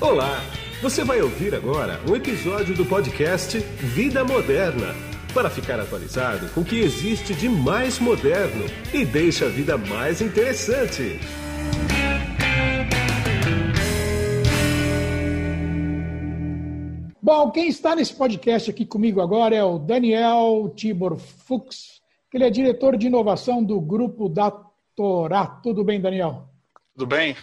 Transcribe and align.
Olá! 0.00 0.40
Você 0.80 1.04
vai 1.04 1.20
ouvir 1.20 1.54
agora 1.54 2.00
um 2.08 2.16
episódio 2.16 2.74
do 2.74 2.86
podcast 2.86 3.58
Vida 3.58 4.24
Moderna 4.24 4.94
para 5.34 5.50
ficar 5.50 5.78
atualizado 5.78 6.48
com 6.54 6.62
o 6.62 6.64
que 6.64 6.78
existe 6.80 7.34
de 7.34 7.50
mais 7.50 7.98
moderno 7.98 8.64
e 8.94 9.04
deixa 9.04 9.44
a 9.44 9.48
vida 9.50 9.76
mais 9.76 10.22
interessante. 10.22 11.20
Bom, 17.20 17.50
quem 17.50 17.68
está 17.68 17.94
nesse 17.94 18.14
podcast 18.14 18.70
aqui 18.70 18.86
comigo 18.86 19.20
agora 19.20 19.54
é 19.54 19.62
o 19.62 19.78
Daniel 19.78 20.72
Tibor 20.74 21.18
Fuchs, 21.18 22.00
que 22.30 22.38
ele 22.38 22.44
é 22.44 22.50
diretor 22.50 22.96
de 22.96 23.08
inovação 23.08 23.62
do 23.62 23.78
grupo 23.78 24.30
da 24.30 24.50
Torá. 24.96 25.46
Tudo 25.46 25.84
bem, 25.84 26.00
Daniel? 26.00 26.48
Tudo 26.94 27.06
bem? 27.06 27.36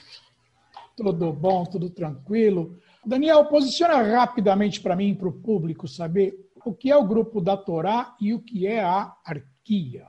Tudo 0.97 1.31
bom, 1.31 1.63
tudo 1.63 1.91
tranquilo. 1.91 2.75
Daniel, 3.05 3.45
posiciona 3.45 4.01
rapidamente 4.01 4.81
para 4.81 4.95
mim, 4.95 5.13
para 5.13 5.27
o 5.27 5.31
público, 5.31 5.87
saber 5.87 6.33
o 6.65 6.73
que 6.73 6.91
é 6.91 6.97
o 6.97 7.05
grupo 7.05 7.39
da 7.39 7.55
Torá 7.55 8.15
e 8.19 8.33
o 8.33 8.41
que 8.41 8.65
é 8.65 8.83
a 8.83 9.15
Arquia. 9.23 10.07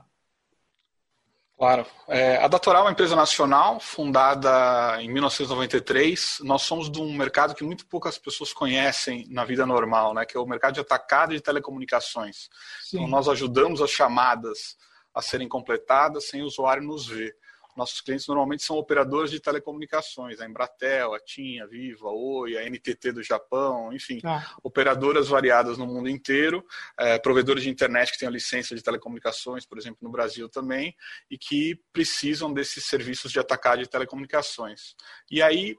Claro. 1.59 1.85
É, 2.07 2.37
a 2.37 2.47
Datorá 2.47 2.79
é 2.79 2.81
uma 2.83 2.91
empresa 2.91 3.17
nacional 3.17 3.79
fundada 3.81 4.97
em 5.01 5.11
1993. 5.11 6.39
Nós 6.41 6.61
somos 6.61 6.89
de 6.89 6.99
um 6.99 7.13
mercado 7.13 7.53
que 7.53 7.65
muito 7.65 7.85
poucas 7.85 8.17
pessoas 8.17 8.51
conhecem 8.51 9.27
na 9.29 9.43
vida 9.43 9.65
normal, 9.65 10.13
né, 10.13 10.25
que 10.25 10.37
é 10.37 10.39
o 10.39 10.45
mercado 10.45 10.75
de 10.75 10.79
atacado 10.79 11.33
de 11.33 11.41
telecomunicações. 11.41 12.49
Sim. 12.81 12.97
Então, 12.97 13.09
nós 13.09 13.27
ajudamos 13.27 13.81
as 13.81 13.91
chamadas 13.91 14.77
a 15.13 15.21
serem 15.21 15.49
completadas 15.49 16.29
sem 16.29 16.41
o 16.41 16.45
usuário 16.45 16.81
nos 16.81 17.05
ver. 17.05 17.35
Nossos 17.79 18.01
clientes 18.01 18.27
normalmente 18.27 18.61
são 18.61 18.77
operadores 18.77 19.31
de 19.31 19.39
telecomunicações, 19.39 20.41
a 20.41 20.45
Embratel, 20.45 21.13
a 21.13 21.19
TIM, 21.19 21.61
a 21.61 21.65
Viva, 21.65 22.09
a 22.09 22.11
Oi, 22.11 22.57
a 22.57 22.69
NTT 22.69 23.13
do 23.13 23.23
Japão, 23.23 23.93
enfim, 23.93 24.19
ah. 24.25 24.45
operadoras 24.61 25.29
variadas 25.29 25.77
no 25.77 25.87
mundo 25.87 26.09
inteiro, 26.09 26.61
é, 26.99 27.17
provedores 27.17 27.63
de 27.63 27.69
internet 27.69 28.11
que 28.11 28.19
têm 28.19 28.27
a 28.27 28.31
licença 28.31 28.75
de 28.75 28.83
telecomunicações, 28.83 29.65
por 29.65 29.77
exemplo, 29.77 29.99
no 30.01 30.11
Brasil 30.11 30.49
também, 30.49 30.93
e 31.31 31.37
que 31.37 31.81
precisam 31.93 32.51
desses 32.51 32.85
serviços 32.85 33.31
de 33.31 33.39
atacar 33.39 33.77
de 33.77 33.87
telecomunicações. 33.87 34.93
E 35.31 35.41
aí, 35.41 35.77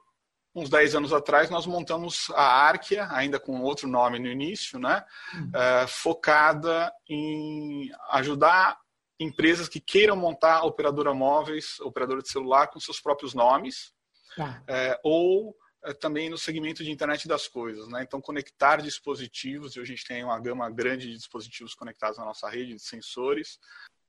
uns 0.54 0.70
10 0.70 0.94
anos 0.94 1.12
atrás, 1.12 1.50
nós 1.50 1.66
montamos 1.66 2.30
a 2.30 2.66
Arquia, 2.66 3.08
ainda 3.10 3.38
com 3.38 3.60
outro 3.60 3.86
nome 3.86 4.18
no 4.18 4.26
início, 4.26 4.78
né? 4.78 5.04
Uhum. 5.34 5.50
É, 5.54 5.86
focada 5.86 6.90
em 7.06 7.90
ajudar 8.12 8.78
empresas 9.20 9.68
que 9.68 9.78
queiram 9.78 10.16
montar 10.16 10.64
operadora 10.64 11.12
móveis, 11.12 11.78
operadora 11.80 12.22
de 12.22 12.30
celular 12.30 12.68
com 12.68 12.80
seus 12.80 12.98
próprios 12.98 13.34
nomes, 13.34 13.92
tá. 14.34 14.62
é, 14.66 14.98
ou 15.04 15.54
é, 15.84 15.92
também 15.92 16.30
no 16.30 16.38
segmento 16.38 16.82
de 16.82 16.90
internet 16.90 17.28
das 17.28 17.46
coisas, 17.46 17.86
né? 17.88 18.02
Então 18.02 18.20
conectar 18.20 18.80
dispositivos, 18.80 19.76
e 19.76 19.80
hoje 19.80 19.92
a 19.92 19.96
gente 19.96 20.08
tem 20.08 20.24
uma 20.24 20.40
gama 20.40 20.70
grande 20.70 21.06
de 21.06 21.16
dispositivos 21.16 21.74
conectados 21.74 22.16
na 22.16 22.24
nossa 22.24 22.48
rede 22.48 22.74
de 22.74 22.82
sensores 22.82 23.58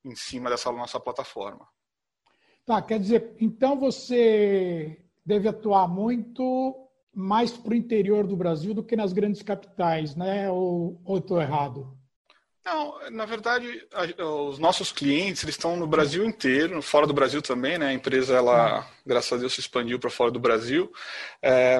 em 0.03 0.15
cima 0.15 0.49
dessa 0.49 0.71
nossa 0.71 0.99
plataforma. 0.99 1.67
Tá, 2.65 2.81
quer 2.81 2.99
dizer, 2.99 3.35
então 3.39 3.77
você 3.77 5.03
deve 5.25 5.49
atuar 5.49 5.87
muito 5.89 6.87
mais 7.13 7.51
para 7.51 7.73
o 7.73 7.75
interior 7.75 8.25
do 8.25 8.37
Brasil 8.37 8.73
do 8.73 8.83
que 8.83 8.95
nas 8.95 9.11
grandes 9.11 9.41
capitais, 9.41 10.15
né? 10.15 10.49
Ou 10.49 11.01
estou 11.17 11.41
errado? 11.41 11.97
Não, 12.63 13.09
na 13.09 13.25
verdade, 13.25 13.87
os 14.19 14.59
nossos 14.59 14.91
clientes 14.91 15.43
eles 15.43 15.55
estão 15.55 15.75
no 15.75 15.87
Brasil 15.87 16.23
inteiro, 16.23 16.79
fora 16.81 17.07
do 17.07 17.13
Brasil 17.13 17.41
também, 17.41 17.77
né? 17.77 17.87
A 17.87 17.93
empresa, 17.93 18.35
ela, 18.35 18.87
graças 19.03 19.33
a 19.33 19.37
Deus, 19.37 19.53
se 19.53 19.61
expandiu 19.61 19.99
para 19.99 20.11
fora 20.11 20.29
do 20.29 20.39
Brasil. 20.39 20.91
É, 21.41 21.79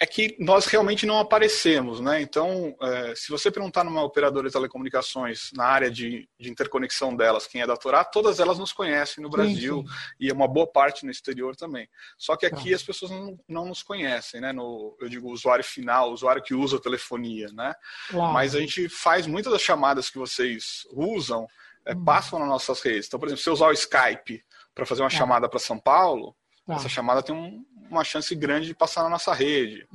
é 0.00 0.06
que 0.06 0.36
nós 0.38 0.66
realmente 0.66 1.04
não 1.04 1.18
aparecemos, 1.18 2.00
né? 2.00 2.22
Então, 2.22 2.76
é, 2.80 3.14
se 3.16 3.28
você 3.28 3.50
perguntar 3.50 3.82
numa 3.82 4.02
operadora 4.04 4.46
de 4.46 4.52
telecomunicações 4.52 5.50
na 5.52 5.64
área 5.64 5.90
de, 5.90 6.28
de 6.38 6.48
interconexão 6.48 7.14
delas, 7.16 7.46
quem 7.46 7.60
é 7.60 7.66
da 7.66 7.76
Torá, 7.76 8.04
todas 8.04 8.38
elas 8.38 8.58
nos 8.58 8.72
conhecem 8.72 9.22
no 9.22 9.28
Brasil 9.28 9.82
sim, 9.82 9.88
sim. 9.88 10.14
e 10.20 10.30
é 10.30 10.32
uma 10.32 10.46
boa 10.46 10.66
parte 10.66 11.04
no 11.04 11.10
exterior 11.10 11.56
também. 11.56 11.88
Só 12.16 12.36
que 12.36 12.46
aqui 12.46 12.72
ah. 12.72 12.76
as 12.76 12.82
pessoas 12.84 13.10
não, 13.10 13.38
não 13.48 13.66
nos 13.66 13.82
conhecem, 13.82 14.40
né? 14.40 14.52
No, 14.52 14.96
eu 15.00 15.08
digo 15.08 15.28
usuário 15.28 15.64
final, 15.64 16.12
usuário 16.12 16.42
que 16.42 16.54
usa 16.54 16.80
telefonia, 16.80 17.48
né? 17.52 17.74
Claro. 18.10 18.32
Mas 18.32 18.54
a 18.54 18.60
gente 18.60 18.88
faz 18.88 19.26
muitas 19.26 19.52
das 19.52 19.62
chamadas 19.62 20.08
que 20.08 20.18
vocês 20.18 20.86
usam, 20.92 21.48
é, 21.84 21.94
hum. 21.94 22.04
passam 22.04 22.38
nas 22.38 22.48
nossas 22.48 22.80
redes. 22.80 23.08
Então, 23.08 23.18
por 23.18 23.26
exemplo, 23.26 23.42
se 23.42 23.50
eu 23.50 23.54
usar 23.54 23.66
o 23.66 23.72
Skype 23.72 24.44
para 24.72 24.86
fazer 24.86 25.02
uma 25.02 25.08
ah. 25.08 25.10
chamada 25.10 25.48
para 25.48 25.58
São 25.58 25.80
Paulo, 25.80 26.36
Tá. 26.68 26.74
Essa 26.74 26.88
chamada 26.90 27.22
tem 27.22 27.34
um, 27.34 27.64
uma 27.90 28.04
chance 28.04 28.34
grande 28.34 28.66
de 28.66 28.74
passar 28.74 29.02
na 29.02 29.08
nossa 29.08 29.32
rede. 29.32 29.88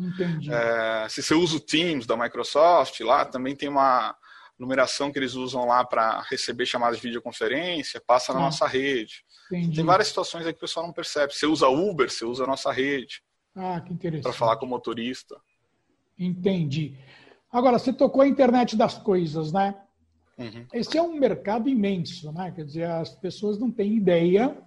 É, 0.51 1.07
se 1.07 1.21
você 1.21 1.35
usa 1.35 1.57
o 1.57 1.59
Teams 1.59 2.07
da 2.07 2.17
Microsoft, 2.17 2.99
lá 3.01 3.23
também 3.25 3.55
tem 3.55 3.69
uma 3.69 4.17
numeração 4.57 5.11
que 5.11 5.19
eles 5.19 5.35
usam 5.35 5.67
lá 5.67 5.85
para 5.85 6.21
receber 6.31 6.65
chamadas 6.65 6.97
de 6.97 7.03
videoconferência, 7.03 8.01
passa 8.01 8.33
na 8.33 8.39
ah. 8.39 8.43
nossa 8.43 8.65
rede. 8.65 9.23
Entendi. 9.51 9.75
Tem 9.75 9.85
várias 9.85 10.07
situações 10.07 10.47
aí 10.47 10.51
que 10.51 10.57
o 10.57 10.61
pessoal 10.61 10.87
não 10.87 10.93
percebe. 10.93 11.31
Você 11.31 11.45
usa 11.45 11.67
Uber, 11.67 12.09
você 12.09 12.25
usa 12.25 12.43
a 12.43 12.47
nossa 12.47 12.71
rede. 12.71 13.21
Ah, 13.55 13.79
que 13.79 13.93
interessante. 13.93 14.23
Para 14.23 14.33
falar 14.33 14.57
com 14.57 14.65
o 14.65 14.69
motorista. 14.69 15.39
Entendi. 16.17 16.97
Agora, 17.51 17.77
você 17.77 17.93
tocou 17.93 18.23
a 18.23 18.27
internet 18.27 18.75
das 18.75 18.97
coisas, 18.97 19.51
né? 19.51 19.75
Uhum. 20.39 20.65
Esse 20.73 20.97
é 20.97 21.01
um 21.03 21.19
mercado 21.19 21.69
imenso, 21.69 22.31
né? 22.31 22.51
Quer 22.51 22.65
dizer, 22.65 22.85
as 22.85 23.13
pessoas 23.13 23.59
não 23.59 23.69
têm 23.69 23.95
ideia 23.95 24.57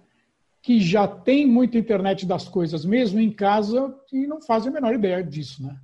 que 0.67 0.81
já 0.81 1.07
tem 1.07 1.47
muita 1.47 1.77
internet 1.77 2.25
das 2.25 2.49
coisas, 2.49 2.83
mesmo 2.83 3.21
em 3.21 3.31
casa, 3.31 3.97
e 4.11 4.27
não 4.27 4.41
fazem 4.41 4.69
a 4.69 4.73
menor 4.73 4.93
ideia 4.93 5.23
disso, 5.23 5.63
né? 5.63 5.79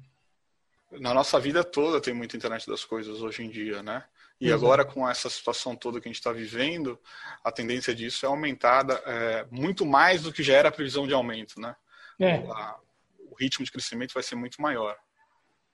Na 1.00 1.14
nossa 1.14 1.40
vida 1.40 1.64
toda 1.64 2.02
tem 2.02 2.14
muita 2.14 2.36
internet 2.36 2.68
das 2.68 2.84
coisas 2.84 3.22
hoje 3.22 3.46
em 3.46 3.50
dia, 3.50 3.82
né? 3.82 4.04
E 4.42 4.52
agora, 4.52 4.84
com 4.84 5.10
essa 5.10 5.30
situação 5.30 5.74
toda 5.74 6.02
que 6.02 6.10
a 6.10 6.12
gente 6.12 6.20
está 6.20 6.34
vivendo, 6.34 7.00
a 7.46 7.50
tendência 7.50 7.96
disso 7.96 8.26
é 8.26 8.28
aumentada 8.28 9.02
é, 9.06 9.46
muito 9.50 9.86
mais 9.86 10.24
do 10.24 10.34
que 10.34 10.44
já 10.44 10.56
era 10.56 10.68
a 10.68 10.72
previsão 10.72 11.08
de 11.08 11.14
aumento, 11.14 11.62
né? 11.62 11.74
É. 12.20 12.40
o 12.40 13.36
ritmo 13.40 13.64
de 13.64 13.72
crescimento 13.72 14.14
vai 14.14 14.22
ser 14.22 14.36
muito 14.36 14.62
maior. 14.62 14.98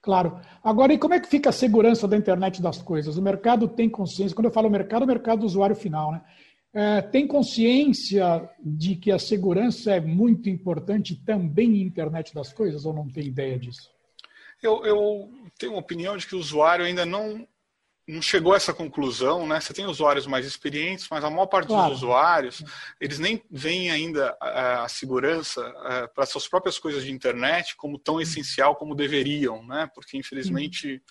Claro. 0.00 0.40
Agora, 0.62 0.92
e 0.92 0.98
como 0.98 1.14
é 1.14 1.20
que 1.20 1.28
fica 1.28 1.50
a 1.50 1.52
segurança 1.52 2.06
da 2.06 2.16
internet 2.16 2.62
das 2.62 2.80
coisas? 2.80 3.16
O 3.16 3.22
mercado 3.22 3.66
tem 3.66 3.90
consciência, 3.90 4.36
quando 4.36 4.46
eu 4.46 4.52
falo 4.52 4.70
mercado, 4.70 5.02
é 5.02 5.04
o 5.04 5.08
mercado 5.08 5.40
do 5.40 5.46
usuário 5.46 5.74
final, 5.74 6.12
né? 6.12 6.22
É, 6.72 7.02
tem 7.02 7.26
consciência 7.26 8.48
de 8.62 8.94
que 8.94 9.10
a 9.10 9.18
segurança 9.18 9.92
é 9.92 10.00
muito 10.00 10.48
importante 10.48 11.16
também 11.16 11.76
em 11.76 11.82
internet 11.82 12.32
das 12.32 12.52
coisas 12.52 12.84
ou 12.84 12.92
não 12.92 13.08
tem 13.08 13.26
ideia 13.26 13.58
disso? 13.58 13.90
Eu, 14.62 14.84
eu 14.84 15.30
tenho 15.58 15.72
uma 15.72 15.80
opinião 15.80 16.16
de 16.16 16.26
que 16.26 16.36
o 16.36 16.38
usuário 16.38 16.84
ainda 16.84 17.04
não, 17.04 17.46
não 18.10 18.20
chegou 18.20 18.52
a 18.52 18.56
essa 18.56 18.74
conclusão, 18.74 19.46
né? 19.46 19.60
Você 19.60 19.72
tem 19.72 19.86
usuários 19.86 20.26
mais 20.26 20.44
experientes, 20.44 21.06
mas 21.10 21.22
a 21.22 21.30
maior 21.30 21.46
parte 21.46 21.68
claro. 21.68 21.90
dos 21.90 22.02
usuários, 22.02 22.64
eles 23.00 23.18
nem 23.18 23.42
veem 23.50 23.90
ainda 23.90 24.36
a, 24.40 24.84
a 24.84 24.88
segurança 24.88 25.64
a, 25.66 26.08
para 26.08 26.26
suas 26.26 26.48
próprias 26.48 26.78
coisas 26.78 27.04
de 27.04 27.12
internet 27.12 27.76
como 27.76 27.98
tão 27.98 28.20
essencial 28.20 28.74
como 28.74 28.94
deveriam, 28.94 29.64
né? 29.64 29.88
Porque 29.94 30.16
infelizmente 30.16 31.02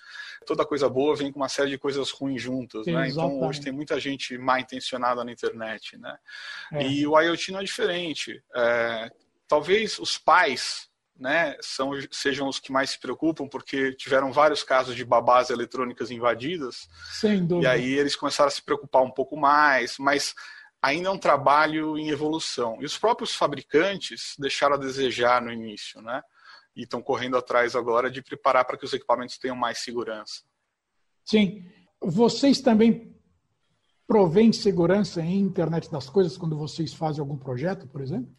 toda 0.45 0.65
coisa 0.65 0.89
boa 0.89 1.15
vem 1.15 1.31
com 1.31 1.39
uma 1.39 1.49
série 1.49 1.71
de 1.71 1.77
coisas 1.77 2.11
ruins 2.11 2.41
juntas, 2.41 2.85
né? 2.85 3.09
Então 3.09 3.41
hoje 3.41 3.61
tem 3.61 3.71
muita 3.71 3.99
gente 3.99 4.37
mal 4.37 4.59
intencionada 4.59 5.23
na 5.23 5.31
internet, 5.31 5.97
né? 5.97 6.17
É. 6.73 6.87
E 6.87 7.07
o 7.07 7.19
IoT 7.19 7.51
não 7.51 7.59
é 7.59 7.63
diferente. 7.63 8.43
É, 8.55 9.11
talvez 9.47 9.97
os 9.99 10.17
pais 10.17 10.88
né, 11.19 11.57
são, 11.59 11.91
sejam 12.09 12.47
os 12.47 12.59
que 12.59 12.71
mais 12.71 12.91
se 12.91 12.99
preocupam, 12.99 13.47
porque 13.47 13.93
tiveram 13.93 14.31
vários 14.31 14.63
casos 14.63 14.95
de 14.95 15.03
babás 15.03 15.49
eletrônicas 15.49 16.09
invadidas. 16.09 16.87
Sem 17.11 17.45
dúvida. 17.45 17.67
E 17.67 17.71
aí 17.71 17.93
eles 17.93 18.15
começaram 18.15 18.47
a 18.47 18.51
se 18.51 18.63
preocupar 18.63 19.03
um 19.03 19.11
pouco 19.11 19.35
mais, 19.35 19.97
mas 19.97 20.33
ainda 20.81 21.09
é 21.09 21.11
um 21.11 21.17
trabalho 21.17 21.97
em 21.97 22.09
evolução. 22.09 22.77
E 22.81 22.85
os 22.85 22.97
próprios 22.97 23.35
fabricantes 23.35 24.35
deixaram 24.39 24.75
a 24.75 24.79
desejar 24.79 25.41
no 25.41 25.51
início, 25.51 26.01
né? 26.01 26.21
E 26.75 26.83
estão 26.83 27.01
correndo 27.01 27.35
atrás 27.35 27.75
agora 27.75 28.09
de 28.09 28.21
preparar 28.21 28.63
para 28.63 28.77
que 28.77 28.85
os 28.85 28.93
equipamentos 28.93 29.37
tenham 29.37 29.55
mais 29.55 29.79
segurança. 29.79 30.43
Sim. 31.25 31.65
Vocês 32.01 32.61
também 32.61 33.13
provêm 34.07 34.53
segurança 34.53 35.21
em 35.21 35.39
internet 35.39 35.91
das 35.91 36.09
coisas 36.09 36.37
quando 36.37 36.57
vocês 36.57 36.93
fazem 36.93 37.19
algum 37.19 37.37
projeto, 37.37 37.87
por 37.87 38.01
exemplo? 38.01 38.33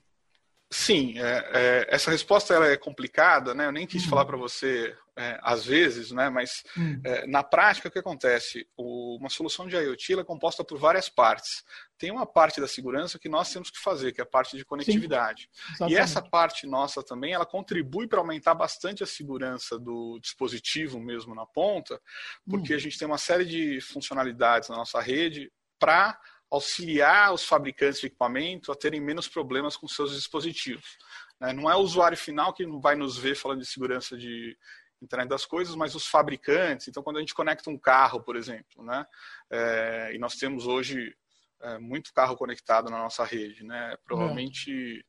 Sim, 0.73 1.19
é, 1.19 1.51
é, 1.53 1.87
essa 1.91 2.13
resposta 2.13 2.55
ela 2.55 2.69
é 2.69 2.77
complicada, 2.77 3.53
né? 3.53 3.67
Eu 3.67 3.73
nem 3.73 3.89
quis 3.89 4.05
uhum. 4.05 4.11
falar 4.11 4.25
para 4.25 4.37
você 4.37 4.97
é, 5.17 5.37
às 5.43 5.67
vezes, 5.67 6.13
né? 6.13 6.31
Mas 6.31 6.63
uhum. 6.77 7.03
na 7.27 7.43
prática 7.43 7.89
o 7.89 7.91
que 7.91 7.99
acontece? 7.99 8.65
O, 8.77 9.17
uma 9.17 9.29
solução 9.29 9.67
de 9.67 9.75
IoT 9.75 10.21
é 10.21 10.25
composta 10.25 10.63
por 10.63 10.79
várias 10.79 11.09
partes. 11.09 11.65
Tem 11.99 12.13
uma 12.13 12.25
parte 12.25 12.61
da 12.61 12.69
segurança 12.69 13.19
que 13.19 13.29
nós 13.29 13.53
temos 13.53 13.69
que 13.69 13.81
fazer, 13.81 14.13
que 14.13 14.21
é 14.21 14.25
a 14.25 14.27
parte 14.27 14.57
de 14.57 14.65
conectividade. 14.65 15.51
e 15.89 15.97
essa 15.97 16.23
parte 16.23 16.69
nossa 16.69 17.03
também, 17.03 17.33
ela 17.33 17.45
contribui 17.45 18.07
para 18.07 18.21
aumentar 18.21 18.55
bastante 18.55 19.03
a 19.03 19.07
segurança 19.07 19.77
do 19.77 20.21
dispositivo 20.23 21.01
mesmo 21.01 21.35
na 21.35 21.47
ponta, 21.47 22.01
porque 22.49 22.73
uhum. 22.73 22.79
a 22.79 22.81
gente 22.81 22.97
tem 22.97 23.09
uma 23.09 23.19
série 23.19 23.45
de 23.45 23.81
funcionalidades 23.81 24.69
na 24.69 24.77
nossa 24.77 25.01
rede 25.01 25.51
para 25.81 26.17
auxiliar 26.51 27.33
os 27.33 27.45
fabricantes 27.45 28.01
de 28.01 28.07
equipamento 28.07 28.73
a 28.73 28.75
terem 28.75 29.01
menos 29.01 29.29
problemas 29.29 29.77
com 29.77 29.87
seus 29.87 30.15
dispositivos. 30.15 30.99
Né? 31.41 31.53
Não 31.53 31.71
é 31.71 31.77
o 31.77 31.81
usuário 31.81 32.19
final 32.19 32.53
que 32.53 32.67
vai 32.81 32.97
nos 32.97 33.17
ver 33.17 33.37
falando 33.37 33.61
de 33.61 33.67
segurança 33.67 34.17
de 34.17 34.57
internet 35.01 35.29
das 35.29 35.47
coisas, 35.47 35.75
mas 35.75 35.95
os 35.95 36.07
fabricantes. 36.07 36.89
Então, 36.89 37.03
quando 37.03 37.17
a 37.17 37.21
gente 37.21 37.35
conecta 37.35 37.71
um 37.71 37.79
carro, 37.79 38.23
por 38.23 38.37
exemplo, 38.37 38.85
né? 38.85 39.07
É, 39.51 40.11
e 40.15 40.19
nós 40.19 40.35
temos 40.35 40.67
hoje 40.67 41.17
é, 41.63 41.79
muito 41.79 42.13
carro 42.13 42.37
conectado 42.37 42.91
na 42.91 42.99
nossa 42.99 43.25
rede, 43.25 43.65
né? 43.65 43.97
Provavelmente 44.05 44.99
é. 44.99 45.03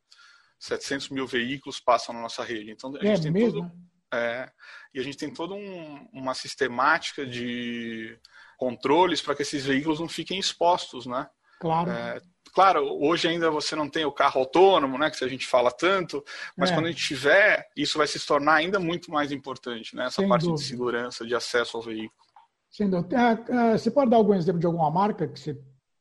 700 0.58 1.10
mil 1.10 1.26
veículos 1.26 1.78
passam 1.78 2.14
na 2.14 2.22
nossa 2.22 2.42
rede. 2.42 2.70
Então, 2.70 2.94
a 2.96 3.04
gente 3.04 3.20
é 3.20 3.22
tem 3.22 3.30
mesmo? 3.30 3.68
todo 3.68 3.92
é, 4.12 4.50
e 4.92 5.00
a 5.00 5.02
gente 5.02 5.16
tem 5.16 5.32
toda 5.32 5.54
um, 5.54 6.06
uma 6.12 6.34
sistemática 6.34 7.24
de 7.24 8.18
controles 8.62 9.20
para 9.20 9.34
que 9.34 9.42
esses 9.42 9.66
veículos 9.66 9.98
não 9.98 10.08
fiquem 10.08 10.38
expostos, 10.38 11.04
né? 11.04 11.28
Claro. 11.60 11.90
É, 11.90 12.20
claro, 12.54 12.86
hoje 13.02 13.26
ainda 13.26 13.50
você 13.50 13.74
não 13.74 13.88
tem 13.88 14.04
o 14.04 14.12
carro 14.12 14.38
autônomo, 14.38 14.96
né, 14.96 15.10
que 15.10 15.24
a 15.24 15.28
gente 15.28 15.48
fala 15.48 15.68
tanto, 15.72 16.24
mas 16.56 16.70
é. 16.70 16.74
quando 16.74 16.86
a 16.86 16.90
gente 16.92 17.04
tiver, 17.04 17.68
isso 17.76 17.98
vai 17.98 18.06
se 18.06 18.24
tornar 18.24 18.54
ainda 18.54 18.78
muito 18.78 19.10
mais 19.10 19.32
importante, 19.32 19.96
né? 19.96 20.04
Essa 20.06 20.20
Sem 20.22 20.28
parte 20.28 20.42
dúvida. 20.42 20.62
de 20.62 20.68
segurança, 20.68 21.26
de 21.26 21.34
acesso 21.34 21.76
ao 21.76 21.82
veículo. 21.82 22.22
Sem 22.70 22.88
dúvida. 22.88 23.16
É, 23.16 23.72
é, 23.72 23.78
você 23.78 23.90
pode 23.90 24.12
dar 24.12 24.16
algum 24.16 24.34
exemplo 24.34 24.60
de 24.60 24.66
alguma 24.66 24.90
marca 24.92 25.26
que 25.26 25.40
você 25.40 25.58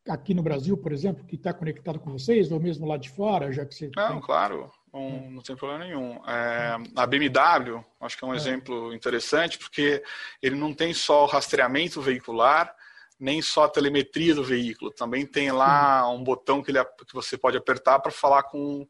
aqui 0.08 0.36
no 0.36 0.44
Brasil, 0.44 0.78
por 0.78 0.92
exemplo, 0.92 1.26
que 1.26 1.36
está 1.36 1.52
conectado 1.52 2.00
com 2.00 2.12
vocês, 2.12 2.52
ou 2.52 2.60
mesmo 2.60 2.88
lá 2.88 2.98
de 2.98 3.10
fora, 3.10 3.52
já 3.52 3.66
que 3.66 3.74
você. 3.74 3.90
Não, 3.96 4.14
tem... 4.14 4.22
claro, 4.22 4.72
não, 4.94 5.32
não 5.32 5.42
tem 5.42 5.56
problema 5.56 5.86
nenhum. 5.86 6.22
É, 6.28 6.78
a 6.96 7.06
BMW, 7.06 7.84
acho 8.02 8.18
que 8.18 8.24
é 8.24 8.28
um 8.28 8.34
é. 8.34 8.38
exemplo 8.38 8.94
interessante, 8.94 9.58
porque 9.58 10.04
ele 10.42 10.56
não 10.56 10.74
tem 10.74 10.94
só 10.94 11.24
o 11.24 11.28
rastreamento 11.28 12.02
veicular, 12.02 12.74
nem 13.20 13.42
só 13.42 13.66
a 13.66 13.70
telemetria 13.70 14.34
do 14.34 14.44
veículo, 14.44 14.92
também 14.92 15.26
tem 15.26 15.52
lá 15.52 16.10
um 16.10 16.24
botão 16.24 16.62
que, 16.62 16.72
ele, 16.72 16.84
que 16.84 17.14
você 17.14 17.38
pode 17.38 17.56
apertar 17.56 18.00
para 18.00 18.12
falar 18.12 18.44
com 18.44 18.88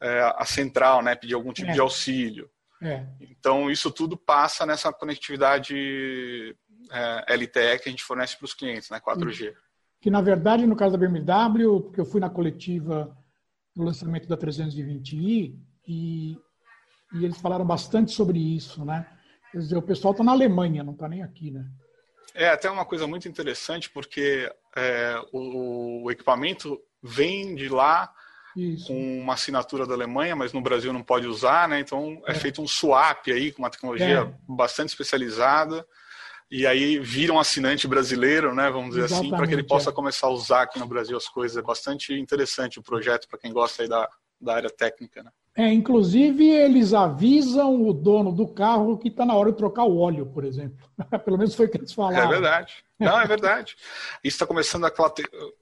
é, 0.00 0.32
a 0.36 0.44
central, 0.44 1.02
né, 1.02 1.14
pedir 1.14 1.34
algum 1.34 1.52
tipo 1.52 1.70
de 1.70 1.78
é. 1.78 1.82
auxílio. 1.82 2.50
É. 2.82 3.04
Então, 3.20 3.70
isso 3.70 3.90
tudo 3.90 4.16
passa 4.16 4.66
nessa 4.66 4.92
conectividade 4.92 6.56
é, 6.90 7.34
LTE 7.34 7.78
que 7.82 7.88
a 7.88 7.90
gente 7.90 8.02
fornece 8.02 8.36
para 8.36 8.46
os 8.46 8.54
clientes, 8.54 8.90
né, 8.90 9.00
4G 9.00 9.54
que 10.04 10.10
na 10.10 10.20
verdade 10.20 10.66
no 10.66 10.76
caso 10.76 10.98
da 10.98 11.08
BMW, 11.08 11.80
porque 11.80 11.98
eu 11.98 12.04
fui 12.04 12.20
na 12.20 12.28
coletiva 12.28 13.16
no 13.76 13.84
lançamento 13.84 14.28
da 14.28 14.36
320i 14.36 15.54
e, 15.86 16.38
e 17.12 17.24
eles 17.24 17.40
falaram 17.40 17.64
bastante 17.64 18.12
sobre 18.12 18.38
isso, 18.38 18.84
né? 18.84 19.06
Quer 19.50 19.58
dizer, 19.58 19.76
o 19.76 19.82
pessoal 19.82 20.12
está 20.12 20.24
na 20.24 20.32
Alemanha, 20.32 20.82
não 20.82 20.94
está 20.94 21.08
nem 21.08 21.22
aqui, 21.22 21.50
né? 21.50 21.64
É 22.34 22.48
até 22.48 22.68
uma 22.68 22.84
coisa 22.84 23.06
muito 23.06 23.28
interessante 23.28 23.88
porque 23.90 24.50
é, 24.76 25.16
o, 25.32 26.04
o, 26.04 26.10
equipamento 26.10 26.80
vem 27.00 27.54
de 27.54 27.68
lá 27.68 28.12
isso. 28.56 28.88
com 28.88 29.20
uma 29.20 29.34
assinatura 29.34 29.86
da 29.86 29.94
Alemanha, 29.94 30.34
mas 30.34 30.52
no 30.52 30.60
Brasil 30.60 30.92
não 30.92 31.02
pode 31.02 31.28
usar, 31.28 31.68
né? 31.68 31.78
Então 31.78 32.20
é, 32.26 32.32
é 32.32 32.34
feito 32.34 32.60
um 32.60 32.66
swap 32.66 33.28
aí 33.28 33.52
com 33.52 33.62
uma 33.62 33.70
tecnologia 33.70 34.20
é. 34.20 34.34
bastante 34.48 34.88
especializada 34.88 35.86
e 36.50 36.66
aí 36.66 36.98
vira 36.98 37.32
um 37.32 37.38
assinante 37.38 37.88
brasileiro, 37.88 38.54
né, 38.54 38.70
vamos 38.70 38.90
dizer 38.90 39.04
Exatamente, 39.04 39.28
assim, 39.28 39.36
para 39.36 39.46
que 39.46 39.54
ele 39.54 39.64
possa 39.64 39.90
é. 39.90 39.92
começar 39.92 40.26
a 40.26 40.30
usar 40.30 40.62
aqui 40.62 40.78
no 40.78 40.86
Brasil 40.86 41.16
as 41.16 41.28
coisas. 41.28 41.56
É 41.56 41.62
bastante 41.62 42.12
interessante 42.14 42.78
o 42.78 42.82
projeto 42.82 43.28
para 43.28 43.38
quem 43.38 43.52
gosta 43.52 43.82
aí 43.82 43.88
da, 43.88 44.08
da 44.40 44.54
área 44.54 44.70
técnica, 44.70 45.22
né? 45.22 45.30
É, 45.56 45.72
inclusive 45.72 46.44
eles 46.44 46.92
avisam 46.92 47.86
o 47.86 47.92
dono 47.92 48.32
do 48.32 48.46
carro 48.46 48.98
que 48.98 49.06
está 49.06 49.24
na 49.24 49.34
hora 49.34 49.52
de 49.52 49.56
trocar 49.56 49.84
o 49.84 49.98
óleo, 49.98 50.26
por 50.26 50.44
exemplo. 50.44 50.84
Pelo 51.24 51.38
menos 51.38 51.54
foi 51.54 51.66
o 51.66 51.68
que 51.68 51.76
eles 51.76 51.92
falaram. 51.92 52.24
É 52.24 52.28
verdade. 52.28 52.74
Não, 52.98 53.20
é 53.20 53.26
verdade. 53.26 53.76
Isso 54.22 54.34
está 54.34 54.46
começando 54.46 54.84
a 54.84 54.92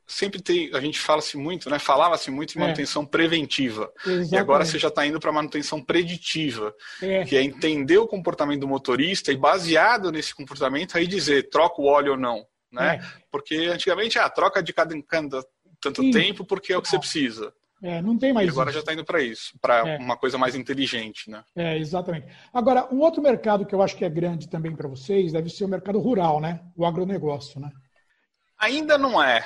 sempre 0.06 0.40
tem, 0.40 0.74
a 0.74 0.80
gente 0.80 0.98
fala-se 0.98 1.36
muito, 1.36 1.68
né? 1.68 1.78
Falava-se 1.78 2.30
muito 2.30 2.54
em 2.54 2.58
é. 2.58 2.64
manutenção 2.64 3.02
é. 3.02 3.06
preventiva. 3.06 3.92
Exatamente. 4.00 4.34
E 4.34 4.36
agora 4.38 4.64
você 4.64 4.78
já 4.78 4.88
está 4.88 5.06
indo 5.06 5.20
para 5.20 5.30
manutenção 5.30 5.82
preditiva, 5.82 6.74
é. 7.02 7.24
que 7.24 7.36
é 7.36 7.42
entender 7.42 7.98
o 7.98 8.06
comportamento 8.06 8.60
do 8.60 8.68
motorista 8.68 9.30
e 9.30 9.36
baseado 9.36 10.10
nesse 10.10 10.34
comportamento 10.34 10.96
aí 10.96 11.06
dizer 11.06 11.50
troca 11.50 11.82
o 11.82 11.86
óleo 11.86 12.12
ou 12.12 12.18
não, 12.18 12.46
né? 12.70 12.96
É. 12.96 13.22
Porque 13.30 13.56
antigamente 13.56 14.18
a 14.18 14.24
ah, 14.24 14.30
troca 14.30 14.62
de 14.62 14.72
cada, 14.72 15.02
cada 15.02 15.44
tanto 15.80 16.00
Sim. 16.00 16.10
tempo 16.12 16.46
porque 16.46 16.72
é 16.72 16.78
o 16.78 16.82
que 16.82 16.88
você 16.88 16.98
precisa. 16.98 17.52
É, 17.82 18.00
não 18.00 18.16
tem 18.16 18.32
mais. 18.32 18.46
E 18.46 18.50
agora 18.50 18.70
isso. 18.70 18.74
já 18.74 18.80
está 18.80 18.92
indo 18.92 19.04
para 19.04 19.20
isso, 19.20 19.58
para 19.60 19.88
é. 19.88 19.98
uma 19.98 20.16
coisa 20.16 20.38
mais 20.38 20.54
inteligente, 20.54 21.28
né? 21.28 21.42
É, 21.56 21.76
exatamente. 21.76 22.28
Agora, 22.52 22.86
um 22.94 23.00
outro 23.00 23.20
mercado 23.20 23.66
que 23.66 23.74
eu 23.74 23.82
acho 23.82 23.96
que 23.96 24.04
é 24.04 24.08
grande 24.08 24.48
também 24.48 24.74
para 24.74 24.88
vocês 24.88 25.32
deve 25.32 25.50
ser 25.50 25.64
o 25.64 25.68
mercado 25.68 25.98
rural, 25.98 26.40
né? 26.40 26.60
O 26.76 26.86
agronegócio, 26.86 27.60
né? 27.60 27.70
Ainda 28.56 28.96
não 28.96 29.20
é. 29.20 29.40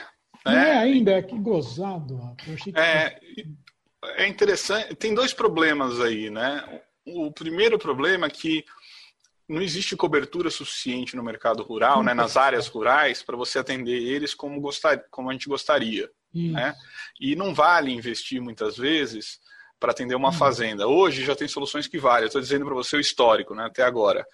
Né? 0.44 0.52
Não 0.52 0.52
é 0.52 0.76
ainda, 0.76 1.12
é 1.12 1.22
que 1.22 1.38
gozado. 1.38 2.20
Que... 2.36 2.78
É, 2.78 3.18
é 4.18 4.28
interessante. 4.28 4.94
Tem 4.94 5.14
dois 5.14 5.32
problemas 5.32 5.98
aí, 5.98 6.28
né? 6.28 6.82
O 7.06 7.32
primeiro 7.32 7.78
problema 7.78 8.26
é 8.26 8.30
que 8.30 8.64
não 9.48 9.62
existe 9.62 9.96
cobertura 9.96 10.50
suficiente 10.50 11.16
no 11.16 11.22
mercado 11.22 11.62
rural, 11.62 12.02
né, 12.02 12.12
nas 12.12 12.36
áreas 12.36 12.66
rurais, 12.66 13.22
para 13.22 13.36
você 13.36 13.60
atender 13.60 13.96
eles 13.96 14.34
como, 14.34 14.60
gostar, 14.60 15.04
como 15.10 15.30
a 15.30 15.32
gente 15.32 15.48
gostaria. 15.48 16.10
Né? 16.52 16.74
E 17.20 17.34
não 17.34 17.54
vale 17.54 17.92
investir 17.92 18.40
muitas 18.40 18.76
vezes 18.76 19.38
para 19.78 19.92
atender 19.92 20.14
uma 20.14 20.28
uhum. 20.28 20.34
fazenda. 20.34 20.86
Hoje 20.86 21.24
já 21.24 21.36
tem 21.36 21.48
soluções 21.48 21.86
que 21.86 21.98
valem. 21.98 22.26
Estou 22.26 22.40
dizendo 22.40 22.64
para 22.64 22.74
você 22.74 22.96
o 22.96 23.00
histórico, 23.00 23.54
né, 23.54 23.64
até 23.66 23.82
agora. 23.82 24.26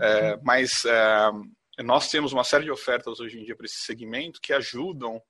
É, 0.00 0.38
mas 0.42 0.84
é, 0.84 1.82
nós 1.82 2.10
temos 2.10 2.32
uma 2.32 2.44
série 2.44 2.64
de 2.64 2.70
ofertas 2.70 3.20
hoje 3.20 3.38
em 3.38 3.44
dia 3.44 3.56
para 3.56 3.66
esse 3.66 3.80
segmento 3.80 4.40
que 4.40 4.52
ajudam, 4.52 5.20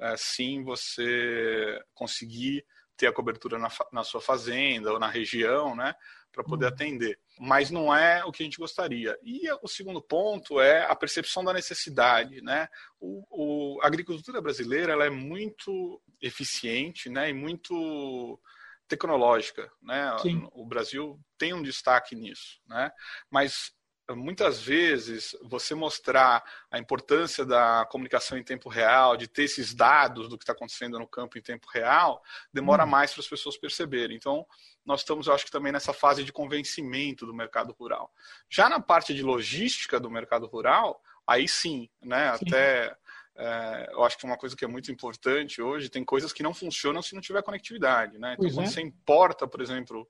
é, 0.00 0.14
sim, 0.16 0.62
você 0.62 1.80
conseguir 1.94 2.64
ter 2.96 3.06
a 3.06 3.12
cobertura 3.12 3.58
na, 3.58 3.68
na 3.92 4.02
sua 4.04 4.20
fazenda 4.20 4.92
ou 4.92 4.98
na 4.98 5.08
região, 5.08 5.74
né, 5.74 5.94
para 6.36 6.44
poder 6.44 6.66
uhum. 6.66 6.72
atender. 6.72 7.18
Mas 7.40 7.70
não 7.70 7.94
é 7.94 8.22
o 8.22 8.30
que 8.30 8.42
a 8.42 8.44
gente 8.44 8.58
gostaria. 8.58 9.18
E 9.22 9.50
o 9.62 9.66
segundo 9.66 10.02
ponto 10.02 10.60
é 10.60 10.84
a 10.84 10.94
percepção 10.94 11.42
da 11.42 11.52
necessidade, 11.54 12.42
né? 12.42 12.68
O, 13.00 13.24
o 13.30 13.80
a 13.82 13.86
agricultura 13.86 14.40
brasileira 14.42 14.92
ela 14.92 15.06
é 15.06 15.10
muito 15.10 16.00
eficiente, 16.20 17.08
né, 17.08 17.30
e 17.30 17.32
muito 17.32 18.38
tecnológica, 18.86 19.70
né? 19.82 20.14
Sim. 20.20 20.46
O 20.52 20.66
Brasil 20.66 21.18
tem 21.38 21.54
um 21.54 21.62
destaque 21.62 22.14
nisso, 22.14 22.60
né? 22.66 22.90
Mas 23.30 23.72
muitas 24.14 24.60
vezes 24.60 25.36
você 25.42 25.74
mostrar 25.74 26.44
a 26.70 26.78
importância 26.78 27.44
da 27.44 27.86
comunicação 27.90 28.38
em 28.38 28.42
tempo 28.42 28.68
real, 28.68 29.16
de 29.16 29.26
ter 29.26 29.44
esses 29.44 29.74
dados 29.74 30.28
do 30.28 30.38
que 30.38 30.44
está 30.44 30.52
acontecendo 30.52 30.98
no 30.98 31.06
campo 31.06 31.38
em 31.38 31.42
tempo 31.42 31.66
real, 31.72 32.22
demora 32.52 32.84
hum. 32.84 32.88
mais 32.88 33.12
para 33.12 33.20
as 33.20 33.28
pessoas 33.28 33.56
perceberem. 33.56 34.16
Então, 34.16 34.46
nós 34.84 35.00
estamos, 35.00 35.26
eu 35.26 35.34
acho 35.34 35.44
que 35.44 35.50
também 35.50 35.72
nessa 35.72 35.92
fase 35.92 36.22
de 36.22 36.32
convencimento 36.32 37.26
do 37.26 37.34
mercado 37.34 37.74
rural. 37.78 38.12
Já 38.48 38.68
na 38.68 38.78
parte 38.78 39.12
de 39.12 39.22
logística 39.22 39.98
do 39.98 40.10
mercado 40.10 40.46
rural, 40.46 41.02
aí 41.26 41.48
sim, 41.48 41.90
né? 42.00 42.36
Sim. 42.36 42.44
Até 42.46 42.96
é, 43.38 43.88
eu 43.92 44.02
acho 44.04 44.16
que 44.16 44.24
uma 44.24 44.36
coisa 44.36 44.56
que 44.56 44.64
é 44.64 44.68
muito 44.68 44.90
importante 44.90 45.60
hoje, 45.60 45.90
tem 45.90 46.04
coisas 46.04 46.32
que 46.32 46.42
não 46.42 46.54
funcionam 46.54 47.02
se 47.02 47.14
não 47.14 47.20
tiver 47.20 47.42
conectividade, 47.42 48.18
né? 48.18 48.34
Então, 48.38 48.50
quando 48.50 48.66
é. 48.66 48.70
você 48.70 48.80
importa, 48.80 49.46
por 49.46 49.60
exemplo, 49.60 50.08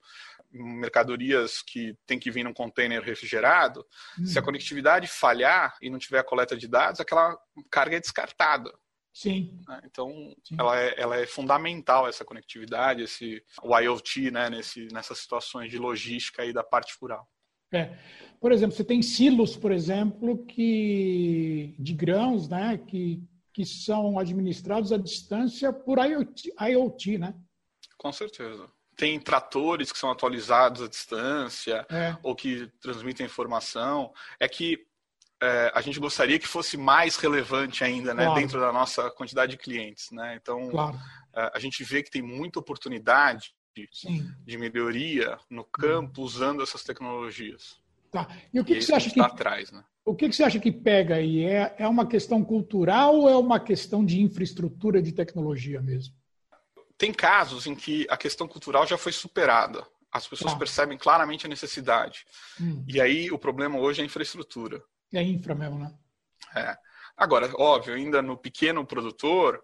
mercadorias 0.50 1.62
que 1.62 1.96
tem 2.06 2.18
que 2.18 2.30
vir 2.30 2.44
num 2.44 2.52
container 2.52 3.02
refrigerado, 3.02 3.84
hum. 4.18 4.26
se 4.26 4.38
a 4.38 4.42
conectividade 4.42 5.06
falhar 5.06 5.76
e 5.82 5.90
não 5.90 5.98
tiver 5.98 6.20
a 6.20 6.24
coleta 6.24 6.56
de 6.56 6.68
dados, 6.68 7.00
aquela 7.00 7.36
carga 7.70 7.96
é 7.96 8.00
descartada. 8.00 8.72
Sim. 9.12 9.58
Né? 9.66 9.80
Então, 9.84 10.10
Sim. 10.44 10.56
Ela, 10.58 10.78
é, 10.78 10.94
ela 11.00 11.16
é 11.16 11.26
fundamental, 11.26 12.06
essa 12.06 12.24
conectividade, 12.24 13.02
esse, 13.02 13.42
o 13.62 13.76
IoT, 13.76 14.30
né, 14.30 14.50
nesse, 14.50 14.88
nessas 14.92 15.18
situações 15.18 15.70
de 15.70 15.78
logística 15.78 16.42
aí 16.42 16.52
da 16.52 16.62
parte 16.62 16.94
rural. 17.00 17.26
É. 17.72 17.96
Por 18.40 18.52
exemplo, 18.52 18.76
você 18.76 18.84
tem 18.84 19.02
silos, 19.02 19.56
por 19.56 19.72
exemplo, 19.72 20.44
que 20.44 21.74
de 21.78 21.92
grãos, 21.94 22.48
né, 22.48 22.78
que, 22.86 23.22
que 23.52 23.64
são 23.64 24.18
administrados 24.18 24.92
à 24.92 24.96
distância 24.96 25.72
por 25.72 25.98
IoT, 25.98 26.52
IoT 26.60 27.18
né? 27.18 27.34
Com 27.96 28.12
certeza 28.12 28.70
tem 28.96 29.20
tratores 29.20 29.92
que 29.92 29.98
são 29.98 30.10
atualizados 30.10 30.82
à 30.82 30.88
distância 30.88 31.86
é. 31.90 32.16
ou 32.22 32.34
que 32.34 32.66
transmitem 32.80 33.26
informação. 33.26 34.12
É 34.40 34.48
que 34.48 34.86
é, 35.40 35.70
a 35.74 35.82
gente 35.82 36.00
gostaria 36.00 36.38
que 36.38 36.48
fosse 36.48 36.78
mais 36.78 37.16
relevante 37.16 37.84
ainda, 37.84 38.14
né, 38.14 38.24
claro. 38.24 38.40
dentro 38.40 38.58
da 38.58 38.72
nossa 38.72 39.10
quantidade 39.10 39.52
de 39.52 39.58
clientes, 39.58 40.10
né? 40.10 40.38
Então, 40.40 40.70
claro. 40.70 40.98
é, 41.34 41.50
a 41.54 41.58
gente 41.58 41.84
vê 41.84 42.02
que 42.02 42.10
tem 42.10 42.22
muita 42.22 42.58
oportunidade 42.58 43.54
Sim. 43.92 44.30
de 44.44 44.56
melhoria 44.56 45.38
no 45.50 45.64
campo 45.64 46.22
usando 46.22 46.62
essas 46.62 46.82
tecnologias. 46.82 47.78
Tá. 48.10 48.28
E 48.52 48.60
o 48.60 48.64
que, 48.64 48.74
e 48.74 48.76
que 48.76 48.82
você 48.82 48.94
acha 48.94 49.10
que 49.10 49.20
está 49.20 49.26
atrás, 49.26 49.70
né? 49.70 49.84
O 50.04 50.14
que, 50.14 50.28
que 50.28 50.36
você 50.36 50.44
acha 50.44 50.60
que 50.60 50.70
pega 50.70 51.16
aí? 51.16 51.44
É, 51.44 51.74
é 51.78 51.88
uma 51.88 52.06
questão 52.06 52.44
cultural 52.44 53.16
ou 53.16 53.28
é 53.28 53.36
uma 53.36 53.58
questão 53.58 54.04
de 54.04 54.20
infraestrutura 54.20 55.02
de 55.02 55.12
tecnologia 55.12 55.82
mesmo? 55.82 56.14
Tem 56.96 57.12
casos 57.12 57.66
em 57.66 57.74
que 57.74 58.06
a 58.08 58.16
questão 58.16 58.46
cultural 58.46 58.86
já 58.86 58.96
foi 58.96 59.12
superada. 59.12 59.84
As 60.10 60.26
pessoas 60.26 60.52
tá. 60.52 60.58
percebem 60.58 60.96
claramente 60.96 61.44
a 61.44 61.48
necessidade. 61.48 62.24
Hum. 62.60 62.84
E 62.86 63.00
aí 63.00 63.30
o 63.30 63.38
problema 63.38 63.78
hoje 63.78 64.00
é 64.00 64.02
a 64.02 64.06
infraestrutura. 64.06 64.82
É 65.12 65.22
infra 65.22 65.54
mesmo, 65.54 65.78
né? 65.78 65.92
É. 66.54 66.76
Agora, 67.16 67.50
óbvio, 67.56 67.94
ainda 67.94 68.22
no 68.22 68.36
pequeno 68.36 68.86
produtor, 68.86 69.60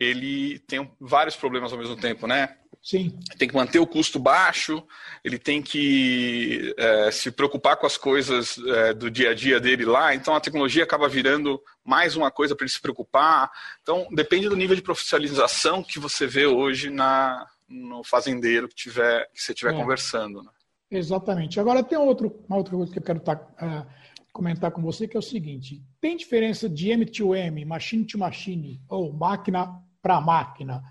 ele 0.00 0.58
tem 0.60 0.90
vários 0.98 1.36
problemas 1.36 1.72
ao 1.72 1.78
mesmo 1.78 1.96
tempo, 1.96 2.26
né? 2.26 2.56
Sim. 2.82 3.18
Tem 3.36 3.48
que 3.48 3.54
manter 3.54 3.78
o 3.78 3.86
custo 3.86 4.18
baixo, 4.18 4.82
ele 5.22 5.38
tem 5.38 5.60
que 5.60 6.74
é, 6.78 7.10
se 7.10 7.30
preocupar 7.30 7.76
com 7.76 7.86
as 7.86 7.96
coisas 7.96 8.56
é, 8.58 8.94
do 8.94 9.10
dia 9.10 9.30
a 9.30 9.34
dia 9.34 9.60
dele 9.60 9.84
lá, 9.84 10.14
então 10.14 10.34
a 10.34 10.40
tecnologia 10.40 10.84
acaba 10.84 11.08
virando 11.08 11.60
mais 11.84 12.16
uma 12.16 12.30
coisa 12.30 12.54
para 12.54 12.64
ele 12.64 12.72
se 12.72 12.80
preocupar. 12.80 13.50
Então, 13.82 14.06
depende 14.12 14.48
do 14.48 14.56
nível 14.56 14.76
de 14.76 14.82
profissionalização 14.82 15.82
que 15.82 15.98
você 15.98 16.26
vê 16.26 16.46
hoje 16.46 16.88
na, 16.88 17.46
no 17.68 18.02
fazendeiro 18.04 18.68
que, 18.68 18.74
tiver, 18.74 19.28
que 19.34 19.42
você 19.42 19.52
estiver 19.52 19.74
é. 19.74 19.76
conversando. 19.76 20.42
Né? 20.42 20.50
Exatamente. 20.90 21.60
Agora, 21.60 21.82
tem 21.82 21.98
outro, 21.98 22.42
uma 22.48 22.56
outra 22.56 22.74
coisa 22.74 22.92
que 22.92 22.98
eu 22.98 23.02
quero 23.02 23.20
tá, 23.20 23.34
uh, 23.34 23.86
comentar 24.32 24.70
com 24.70 24.80
você, 24.80 25.06
que 25.06 25.16
é 25.16 25.20
o 25.20 25.22
seguinte: 25.22 25.82
tem 26.00 26.16
diferença 26.16 26.68
de 26.68 26.88
M2M, 26.88 27.66
machine 27.66 28.04
to 28.04 28.18
machine, 28.18 28.80
ou 28.88 29.12
máquina 29.12 29.82
para 30.00 30.20
máquina? 30.20 30.82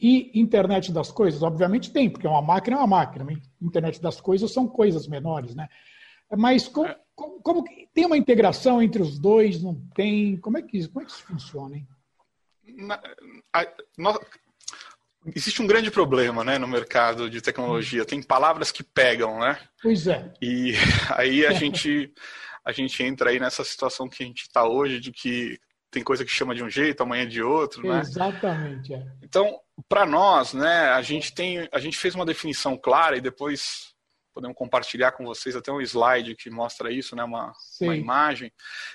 E 0.00 0.30
internet 0.38 0.92
das 0.92 1.10
coisas, 1.10 1.42
obviamente 1.42 1.92
tem, 1.92 2.08
porque 2.08 2.26
uma 2.26 2.42
máquina 2.42 2.76
é 2.76 2.78
uma 2.78 2.86
máquina. 2.86 3.26
Internet 3.60 4.00
das 4.00 4.20
coisas 4.20 4.52
são 4.52 4.68
coisas 4.68 5.08
menores, 5.08 5.54
né? 5.54 5.68
Mas 6.36 6.68
como, 6.68 6.86
é. 6.86 6.96
como, 7.14 7.40
como 7.40 7.64
tem 7.92 8.06
uma 8.06 8.16
integração 8.16 8.82
entre 8.82 9.02
os 9.02 9.18
dois? 9.18 9.62
Não 9.62 9.74
tem? 9.94 10.36
Como 10.36 10.58
é 10.58 10.62
que, 10.62 10.86
como 10.88 11.02
é 11.02 11.04
que 11.04 11.10
isso 11.10 11.22
funciona? 11.22 11.76
Hein? 11.76 11.88
Na, 12.76 13.00
a, 13.52 13.66
nós, 13.96 14.18
existe 15.34 15.60
um 15.62 15.66
grande 15.66 15.90
problema 15.90 16.44
né, 16.44 16.58
no 16.58 16.68
mercado 16.68 17.28
de 17.28 17.40
tecnologia. 17.40 18.04
Tem 18.04 18.22
palavras 18.22 18.70
que 18.70 18.84
pegam, 18.84 19.40
né? 19.40 19.58
Pois 19.82 20.06
é. 20.06 20.32
E 20.40 20.74
aí 21.16 21.44
a 21.46 21.52
gente 21.52 22.12
a 22.64 22.72
gente 22.72 23.02
entra 23.02 23.30
aí 23.30 23.40
nessa 23.40 23.64
situação 23.64 24.08
que 24.08 24.22
a 24.22 24.26
gente 24.26 24.42
está 24.42 24.68
hoje, 24.68 25.00
de 25.00 25.10
que 25.10 25.58
tem 25.90 26.04
coisa 26.04 26.22
que 26.22 26.30
chama 26.30 26.54
de 26.54 26.62
um 26.62 26.68
jeito, 26.68 27.02
amanhã 27.02 27.26
de 27.26 27.42
outro, 27.42 27.88
né? 27.88 28.00
Exatamente. 28.00 28.92
É. 28.92 29.06
Então, 29.22 29.58
para 29.88 30.06
nós, 30.06 30.54
né, 30.54 30.90
a 30.90 31.02
gente 31.02 31.32
tem, 31.32 31.68
a 31.70 31.78
gente 31.78 31.96
fez 31.96 32.14
uma 32.14 32.26
definição 32.26 32.76
clara 32.76 33.16
e 33.16 33.20
depois 33.20 33.94
podemos 34.32 34.56
compartilhar 34.56 35.12
com 35.12 35.24
vocês 35.24 35.56
até 35.56 35.70
um 35.72 35.80
slide 35.80 36.36
que 36.36 36.48
mostra 36.48 36.92
isso, 36.92 37.14
né, 37.14 37.24
uma, 37.24 37.52
uma 37.80 37.96
imagem, 37.96 38.52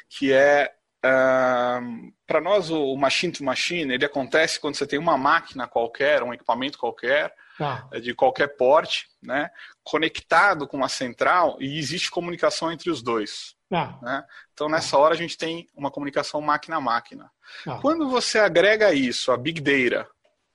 que 0.10 0.32
é 0.32 0.74
uh, 1.06 2.14
para 2.26 2.42
nós 2.42 2.70
o, 2.70 2.96
machine 2.96 3.34
to 3.34 3.44
machine 3.44 3.94
ele 3.94 4.06
acontece 4.06 4.60
quando 4.60 4.76
você 4.76 4.88
tem 4.88 4.98
uma 4.98 5.18
máquina 5.18 5.68
qualquer, 5.68 6.24
um 6.24 6.34
equipamento 6.34 6.78
qualquer 6.78 7.34
ah. 7.60 7.88
de 8.02 8.14
qualquer 8.14 8.56
porte, 8.56 9.08
né, 9.22 9.50
conectado 9.84 10.68
com 10.68 10.78
uma 10.78 10.90
central 10.90 11.58
e 11.60 11.78
existe 11.78 12.10
comunicação 12.10 12.72
entre 12.72 12.90
os 12.90 13.02
dois. 13.02 13.56
Ah. 13.72 13.98
Né? 14.02 14.24
Então, 14.54 14.70
nessa 14.70 14.98
hora, 14.98 15.14
a 15.14 15.18
gente 15.18 15.38
tem 15.38 15.68
uma 15.76 15.92
comunicação 15.92 16.40
máquina 16.42 16.78
a 16.78 16.82
máquina. 16.82 17.32
Ah. 17.68 17.80
Quando 17.82 18.10
você 18.10 18.40
agrega 18.40 18.94
isso 18.94 19.32
a 19.32 19.38
Big 19.38 19.60
Data, 19.60 20.08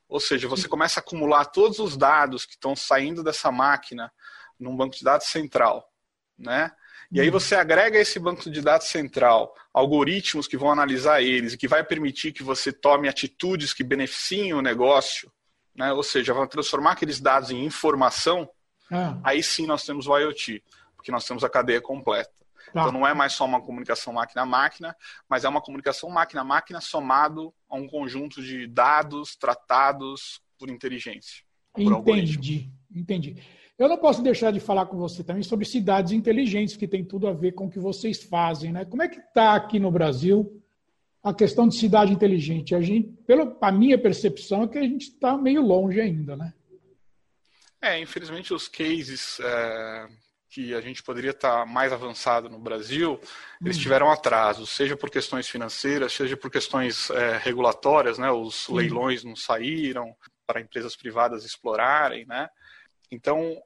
ou 0.08 0.18
seja, 0.18 0.48
você 0.48 0.66
começa 0.66 0.98
a 0.98 1.02
acumular 1.02 1.44
todos 1.44 1.78
os 1.78 1.96
dados 1.96 2.46
que 2.46 2.54
estão 2.54 2.74
saindo 2.74 3.22
dessa 3.22 3.52
máquina 3.52 4.10
num 4.58 4.74
banco 4.74 4.96
de 4.96 5.04
dados 5.04 5.26
central, 5.26 5.86
né? 6.36 6.72
E 7.10 7.20
aí 7.20 7.28
uhum. 7.28 7.32
você 7.32 7.54
agrega 7.54 7.98
esse 7.98 8.18
banco 8.18 8.50
de 8.50 8.60
dados 8.60 8.88
central 8.88 9.54
algoritmos 9.72 10.46
que 10.46 10.56
vão 10.56 10.70
analisar 10.70 11.22
eles 11.22 11.52
e 11.52 11.56
que 11.56 11.68
vai 11.68 11.82
permitir 11.82 12.32
que 12.32 12.42
você 12.42 12.72
tome 12.72 13.08
atitudes 13.08 13.72
que 13.72 13.84
beneficiem 13.84 14.52
o 14.52 14.62
negócio, 14.62 15.30
né? 15.74 15.92
Ou 15.92 16.02
seja, 16.02 16.34
vão 16.34 16.46
transformar 16.46 16.92
aqueles 16.92 17.20
dados 17.20 17.50
em 17.50 17.64
informação. 17.64 18.48
Ah. 18.90 19.18
Aí 19.22 19.42
sim 19.42 19.66
nós 19.66 19.84
temos 19.84 20.06
o 20.06 20.18
IoT, 20.18 20.62
porque 20.96 21.12
nós 21.12 21.24
temos 21.24 21.44
a 21.44 21.48
cadeia 21.48 21.80
completa. 21.80 22.32
Tá. 22.72 22.80
Então 22.80 22.92
não 22.92 23.06
é 23.06 23.14
mais 23.14 23.32
só 23.32 23.44
uma 23.44 23.60
comunicação 23.60 24.12
máquina 24.12 24.42
a 24.42 24.46
máquina, 24.46 24.96
mas 25.28 25.44
é 25.44 25.48
uma 25.48 25.60
comunicação 25.60 26.10
máquina 26.10 26.42
a 26.42 26.44
máquina 26.44 26.80
somado 26.80 27.52
a 27.68 27.76
um 27.76 27.86
conjunto 27.86 28.42
de 28.42 28.66
dados 28.66 29.36
tratados 29.36 30.40
por 30.58 30.70
inteligência. 30.70 31.44
Por 31.72 31.82
entendi, 31.82 32.70
entendi. 32.94 33.36
Eu 33.78 33.88
não 33.88 33.96
posso 33.96 34.20
deixar 34.22 34.52
de 34.52 34.58
falar 34.58 34.86
com 34.86 34.96
você 34.96 35.22
também 35.22 35.42
sobre 35.44 35.64
cidades 35.64 36.10
inteligentes, 36.12 36.76
que 36.76 36.88
tem 36.88 37.04
tudo 37.04 37.28
a 37.28 37.32
ver 37.32 37.52
com 37.52 37.66
o 37.66 37.70
que 37.70 37.78
vocês 37.78 38.24
fazem, 38.24 38.72
né? 38.72 38.84
Como 38.84 39.02
é 39.02 39.08
que 39.08 39.20
está 39.20 39.54
aqui 39.54 39.78
no 39.78 39.90
Brasil 39.90 40.60
a 41.22 41.32
questão 41.32 41.68
de 41.68 41.76
cidade 41.76 42.12
inteligente? 42.12 42.74
A 42.74 42.80
gente, 42.80 43.08
pela 43.24 43.56
a 43.60 43.70
minha 43.70 43.96
percepção, 43.96 44.64
é 44.64 44.68
que 44.68 44.78
a 44.78 44.82
gente 44.82 45.10
está 45.10 45.38
meio 45.38 45.62
longe 45.62 46.00
ainda, 46.00 46.36
né? 46.36 46.52
É, 47.80 48.00
infelizmente 48.00 48.52
os 48.52 48.66
cases 48.66 49.38
é, 49.38 50.08
que 50.50 50.74
a 50.74 50.80
gente 50.80 51.02
poderia 51.02 51.30
estar 51.30 51.66
mais 51.66 51.92
avançado 51.92 52.48
no 52.48 52.58
Brasil, 52.58 53.20
eles 53.60 53.76
hum. 53.76 53.80
tiveram 53.80 54.10
atrasos, 54.10 54.70
seja 54.70 54.96
por 54.96 55.10
questões 55.10 55.48
financeiras, 55.48 56.12
seja 56.12 56.36
por 56.36 56.50
questões 56.50 57.10
é, 57.10 57.36
regulatórias, 57.36 58.18
né? 58.18 58.30
Os 58.30 58.68
leilões 58.68 59.24
não 59.24 59.36
saíram 59.36 60.14
para 60.46 60.60
empresas 60.60 60.96
privadas 60.96 61.44
explorarem, 61.44 62.24
né? 62.26 62.48
Então, 63.10 63.60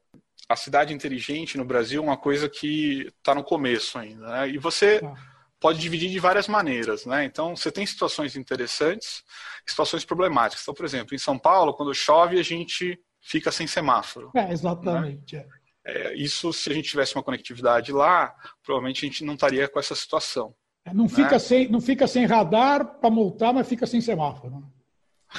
a 0.48 0.56
cidade 0.56 0.92
inteligente 0.92 1.56
no 1.56 1.64
Brasil 1.64 2.02
é 2.02 2.04
uma 2.04 2.16
coisa 2.16 2.48
que 2.48 3.12
está 3.18 3.34
no 3.34 3.44
começo 3.44 3.98
ainda, 3.98 4.26
né? 4.28 4.48
E 4.48 4.58
você 4.58 4.98
tá. 4.98 5.14
pode 5.60 5.78
dividir 5.78 6.10
de 6.10 6.18
várias 6.18 6.48
maneiras, 6.48 7.06
né? 7.06 7.24
Então, 7.24 7.54
você 7.54 7.70
tem 7.70 7.86
situações 7.86 8.34
interessantes, 8.34 9.22
situações 9.66 10.04
problemáticas. 10.04 10.62
Então, 10.62 10.74
por 10.74 10.84
exemplo, 10.84 11.14
em 11.14 11.18
São 11.18 11.38
Paulo, 11.38 11.74
quando 11.74 11.94
chove, 11.94 12.40
a 12.40 12.42
gente 12.42 13.00
fica 13.20 13.52
sem 13.52 13.68
semáforo. 13.68 14.32
É, 14.34 14.52
exatamente. 14.52 15.36
Né? 15.36 15.42
É. 15.42 15.61
É, 15.84 16.14
isso, 16.14 16.52
se 16.52 16.70
a 16.70 16.74
gente 16.74 16.88
tivesse 16.88 17.14
uma 17.14 17.22
conectividade 17.22 17.92
lá, 17.92 18.34
provavelmente 18.64 19.04
a 19.04 19.08
gente 19.08 19.24
não 19.24 19.34
estaria 19.34 19.68
com 19.68 19.78
essa 19.78 19.94
situação. 19.94 20.54
É, 20.84 20.92
não, 20.92 21.04
né? 21.04 21.10
fica 21.10 21.38
sem, 21.38 21.68
não 21.68 21.80
fica 21.80 22.06
sem 22.06 22.24
radar 22.26 22.84
para 23.00 23.10
multar, 23.10 23.52
mas 23.52 23.68
fica 23.68 23.86
sem 23.86 24.00
semáforo. 24.00 24.60
Né? 24.60 24.62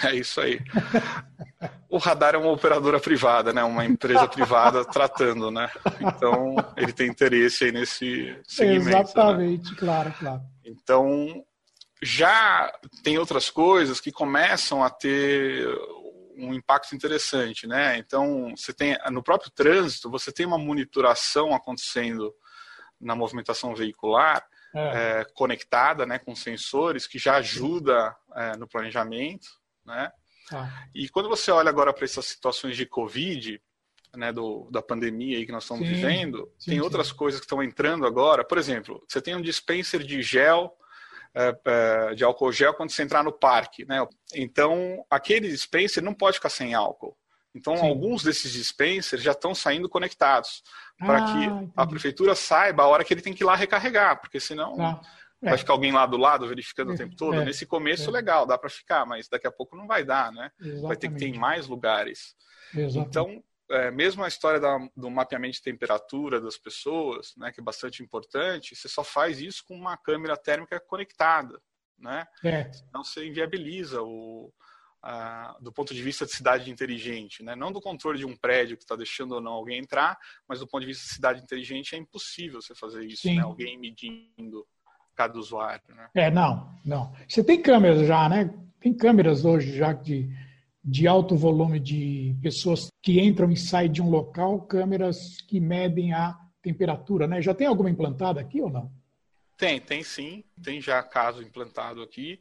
É 0.03 0.15
isso 0.15 0.41
aí. 0.41 0.59
o 1.89 1.97
radar 1.97 2.35
é 2.35 2.37
uma 2.37 2.51
operadora 2.51 2.99
privada, 2.99 3.53
né? 3.53 3.63
Uma 3.63 3.85
empresa 3.85 4.27
privada 4.27 4.83
tratando, 4.89 5.51
né? 5.51 5.69
Então 6.01 6.55
ele 6.75 6.91
tem 6.91 7.07
interesse 7.07 7.65
aí 7.65 7.71
nesse 7.71 8.35
segmento. 8.43 8.85
Né? 8.85 9.01
Exatamente, 9.01 9.71
né? 9.71 9.77
claro, 9.77 10.13
claro. 10.17 10.41
Então 10.65 11.43
já 12.01 12.71
tem 13.03 13.17
outras 13.17 13.49
coisas 13.49 14.01
que 14.01 14.11
começam 14.11 14.83
a 14.83 14.89
ter 14.89 15.65
um 16.37 16.53
impacto 16.53 16.95
interessante, 16.95 17.67
né? 17.67 17.97
Então, 17.97 18.53
você 18.55 18.73
tem 18.73 18.97
no 19.11 19.23
próprio 19.23 19.51
trânsito, 19.51 20.09
você 20.09 20.31
tem 20.31 20.45
uma 20.45 20.57
monitoração 20.57 21.53
acontecendo 21.53 22.33
na 22.99 23.15
movimentação 23.15 23.75
veicular 23.75 24.45
é. 24.75 24.79
É, 25.19 25.25
conectada, 25.35 26.05
né, 26.05 26.17
com 26.17 26.35
sensores 26.35 27.05
que 27.05 27.19
já 27.19 27.35
ajuda 27.35 28.15
é, 28.35 28.57
no 28.57 28.67
planejamento, 28.67 29.47
né? 29.85 30.11
Ah. 30.51 30.87
E 30.95 31.07
quando 31.09 31.29
você 31.29 31.51
olha 31.51 31.69
agora 31.69 31.93
para 31.93 32.05
essas 32.05 32.25
situações 32.25 32.75
de 32.75 32.85
Covid, 32.85 33.61
né, 34.15 34.31
do, 34.31 34.67
da 34.71 34.81
pandemia 34.81 35.37
aí 35.37 35.45
que 35.45 35.51
nós 35.51 35.63
estamos 35.63 35.87
sim, 35.87 35.93
vivendo, 35.93 36.51
sim, 36.57 36.71
tem 36.71 36.79
sim. 36.79 36.83
outras 36.83 37.11
coisas 37.11 37.39
que 37.39 37.45
estão 37.45 37.61
entrando 37.61 38.05
agora. 38.05 38.43
Por 38.43 38.57
exemplo, 38.57 39.03
você 39.07 39.21
tem 39.21 39.35
um 39.35 39.41
dispenser 39.41 40.03
de 40.03 40.21
gel 40.21 40.75
de 42.15 42.23
álcool 42.23 42.51
gel 42.51 42.73
quando 42.73 42.91
você 42.91 43.03
entrar 43.03 43.23
no 43.23 43.31
parque, 43.31 43.85
né? 43.85 44.05
Então, 44.35 45.03
aquele 45.09 45.47
dispenser 45.47 46.03
não 46.03 46.13
pode 46.13 46.37
ficar 46.37 46.49
sem 46.49 46.73
álcool. 46.73 47.17
Então, 47.55 47.77
Sim. 47.77 47.87
alguns 47.87 48.23
desses 48.23 48.51
dispensers 48.51 49.21
já 49.21 49.31
estão 49.31 49.53
saindo 49.53 49.87
conectados 49.87 50.63
para 50.97 51.23
ah, 51.23 51.25
que 51.25 51.43
entendi. 51.43 51.71
a 51.75 51.85
prefeitura 51.87 52.35
saiba 52.35 52.83
a 52.83 52.87
hora 52.87 53.03
que 53.03 53.13
ele 53.13 53.21
tem 53.21 53.33
que 53.33 53.43
ir 53.43 53.45
lá 53.45 53.55
recarregar, 53.55 54.19
porque 54.19 54.39
senão 54.39 54.75
ah, 54.81 55.01
é. 55.41 55.49
vai 55.49 55.57
ficar 55.57 55.73
alguém 55.73 55.91
lá 55.91 56.05
do 56.05 56.17
lado 56.17 56.47
verificando 56.47 56.93
o 56.93 56.97
tempo 56.97 57.15
todo. 57.15 57.39
É, 57.39 57.45
Nesse 57.45 57.65
começo, 57.65 58.09
é. 58.09 58.13
legal, 58.13 58.45
dá 58.45 58.57
para 58.57 58.69
ficar, 58.69 59.05
mas 59.05 59.27
daqui 59.27 59.45
a 59.45 59.51
pouco 59.51 59.75
não 59.75 59.85
vai 59.85 60.03
dar, 60.03 60.31
né? 60.31 60.49
Exatamente. 60.59 60.87
Vai 60.87 60.97
ter 60.97 61.09
que 61.09 61.15
ter 61.15 61.27
em 61.27 61.37
mais 61.37 61.67
lugares. 61.67 62.35
Exatamente. 62.73 63.07
Então, 63.07 63.43
é, 63.73 63.91
mesmo 63.91 64.23
a 64.23 64.27
história 64.27 64.59
da, 64.59 64.77
do 64.95 65.09
mapeamento 65.09 65.55
de 65.55 65.63
temperatura 65.63 66.39
das 66.39 66.57
pessoas, 66.57 67.33
né, 67.37 67.51
que 67.51 67.59
é 67.59 67.63
bastante 67.63 68.03
importante, 68.03 68.75
você 68.75 68.87
só 68.87 69.03
faz 69.03 69.41
isso 69.41 69.63
com 69.67 69.75
uma 69.75 69.97
câmera 69.97 70.37
térmica 70.37 70.79
conectada, 70.79 71.59
né? 71.97 72.25
É. 72.43 72.71
Senão 72.71 73.03
você 73.03 73.27
inviabiliza 73.27 74.01
o, 74.01 74.53
a, 75.01 75.57
do 75.59 75.71
ponto 75.71 75.93
de 75.93 76.01
vista 76.03 76.25
de 76.25 76.33
cidade 76.33 76.69
inteligente, 76.69 77.41
né? 77.43 77.55
Não 77.55 77.71
do 77.71 77.81
controle 77.81 78.19
de 78.19 78.25
um 78.25 78.35
prédio 78.35 78.77
que 78.77 78.83
está 78.83 78.95
deixando 78.95 79.33
ou 79.33 79.41
não 79.41 79.53
alguém 79.53 79.79
entrar, 79.79 80.17
mas 80.47 80.59
do 80.59 80.67
ponto 80.67 80.81
de 80.81 80.87
vista 80.87 81.05
de 81.05 81.13
cidade 81.13 81.41
inteligente 81.41 81.95
é 81.95 81.97
impossível 81.97 82.61
você 82.61 82.75
fazer 82.75 83.03
isso, 83.05 83.27
né? 83.27 83.41
Alguém 83.41 83.77
medindo 83.79 84.67
cada 85.15 85.37
usuário, 85.37 85.83
né? 85.95 86.09
É, 86.15 86.29
não, 86.29 86.79
não. 86.85 87.13
Você 87.27 87.43
tem 87.43 87.61
câmeras 87.61 88.05
já, 88.05 88.29
né? 88.29 88.53
Tem 88.79 88.93
câmeras 88.93 89.45
hoje 89.45 89.75
já 89.75 89.93
de 89.93 90.29
de 90.83 91.07
alto 91.07 91.35
volume 91.35 91.79
de 91.79 92.35
pessoas 92.41 92.89
que 93.03 93.19
entram 93.19 93.51
e 93.51 93.57
saem 93.57 93.91
de 93.91 94.01
um 94.01 94.09
local, 94.09 94.61
câmeras 94.61 95.41
que 95.41 95.59
medem 95.59 96.13
a 96.13 96.39
temperatura, 96.61 97.27
né? 97.27 97.41
Já 97.41 97.53
tem 97.53 97.67
alguma 97.67 97.89
implantada 97.89 98.39
aqui 98.39 98.61
ou 98.61 98.69
não? 98.69 98.89
Tem, 99.57 99.79
tem 99.79 100.01
sim, 100.01 100.43
tem 100.63 100.81
já 100.81 101.03
caso 101.03 101.43
implantado 101.43 102.01
aqui. 102.01 102.39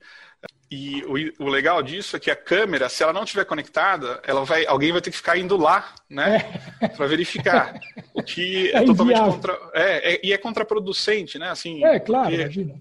E 0.70 1.04
o, 1.04 1.44
o, 1.44 1.48
legal 1.48 1.82
disso 1.82 2.16
é 2.16 2.20
que 2.20 2.30
a 2.30 2.36
câmera, 2.36 2.88
se 2.88 3.02
ela 3.02 3.12
não 3.12 3.24
estiver 3.24 3.44
conectada, 3.44 4.22
ela 4.24 4.44
vai, 4.44 4.64
alguém 4.64 4.90
vai 4.90 5.02
ter 5.02 5.10
que 5.10 5.16
ficar 5.16 5.36
indo 5.36 5.56
lá, 5.56 5.94
né, 6.08 6.38
é. 6.80 6.88
para 6.88 7.06
verificar. 7.06 7.78
Que 8.22 8.70
é, 8.70 8.78
é 8.78 8.84
totalmente 8.84 9.20
contra, 9.20 9.58
é, 9.74 10.14
é, 10.14 10.20
e 10.22 10.32
é 10.32 10.38
contraproducente, 10.38 11.38
né? 11.38 11.50
Assim, 11.50 11.84
é 11.84 11.98
claro. 12.00 12.34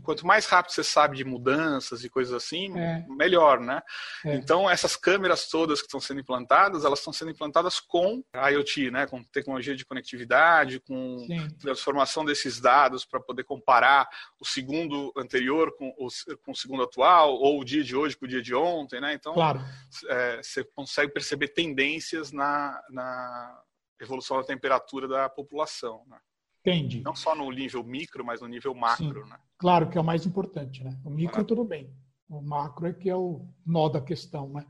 Quanto 0.03 0.25
mais 0.25 0.45
rápido 0.45 0.73
você 0.73 0.83
sabe 0.83 1.17
de 1.17 1.25
mudanças 1.25 2.03
e 2.03 2.09
coisas 2.09 2.33
assim, 2.33 2.77
é. 2.77 3.05
melhor, 3.09 3.59
né? 3.59 3.81
É. 4.25 4.35
Então 4.35 4.69
essas 4.69 4.95
câmeras 4.95 5.47
todas 5.47 5.79
que 5.79 5.87
estão 5.87 5.99
sendo 5.99 6.19
implantadas, 6.19 6.85
elas 6.85 6.99
estão 6.99 7.13
sendo 7.13 7.31
implantadas 7.31 7.79
com 7.79 8.23
IoT, 8.33 8.91
né? 8.91 9.05
Com 9.05 9.23
tecnologia 9.23 9.75
de 9.75 9.85
conectividade, 9.85 10.79
com 10.79 11.19
Sim. 11.27 11.47
transformação 11.59 12.23
desses 12.25 12.59
dados 12.59 13.05
para 13.05 13.19
poder 13.19 13.43
comparar 13.43 14.07
o 14.39 14.45
segundo 14.45 15.11
anterior 15.17 15.75
com 15.77 15.89
o, 15.97 16.07
com 16.43 16.51
o 16.51 16.55
segundo 16.55 16.83
atual 16.83 17.33
ou 17.33 17.59
o 17.59 17.65
dia 17.65 17.83
de 17.83 17.95
hoje 17.95 18.17
com 18.17 18.25
o 18.25 18.27
dia 18.27 18.41
de 18.41 18.53
ontem, 18.53 19.01
né? 19.01 19.13
Então 19.13 19.33
claro. 19.33 19.61
É, 20.07 20.41
você 20.41 20.63
consegue 20.63 21.11
perceber 21.11 21.49
tendências 21.49 22.31
na, 22.31 22.81
na 22.89 23.61
evolução 24.01 24.37
da 24.37 24.43
temperatura 24.43 25.07
da 25.07 25.29
população. 25.29 26.03
Né? 26.07 26.17
Entendi. 26.61 27.01
Não 27.01 27.15
só 27.15 27.35
no 27.35 27.49
nível 27.51 27.83
micro, 27.83 28.25
mas 28.25 28.41
no 28.41 28.47
nível 28.47 28.73
macro. 28.73 29.25
Né? 29.27 29.37
Claro 29.57 29.89
que 29.89 29.97
é 29.97 30.01
o 30.01 30.03
mais 30.03 30.25
importante. 30.25 30.83
Né? 30.83 30.99
O 31.05 31.09
micro, 31.09 31.43
tudo 31.43 31.63
bem. 31.63 31.93
O 32.29 32.41
macro 32.41 32.87
é 32.87 32.93
que 32.93 33.09
é 33.09 33.15
o 33.15 33.47
nó 33.65 33.89
da 33.89 34.01
questão. 34.01 34.49
Né? 34.49 34.65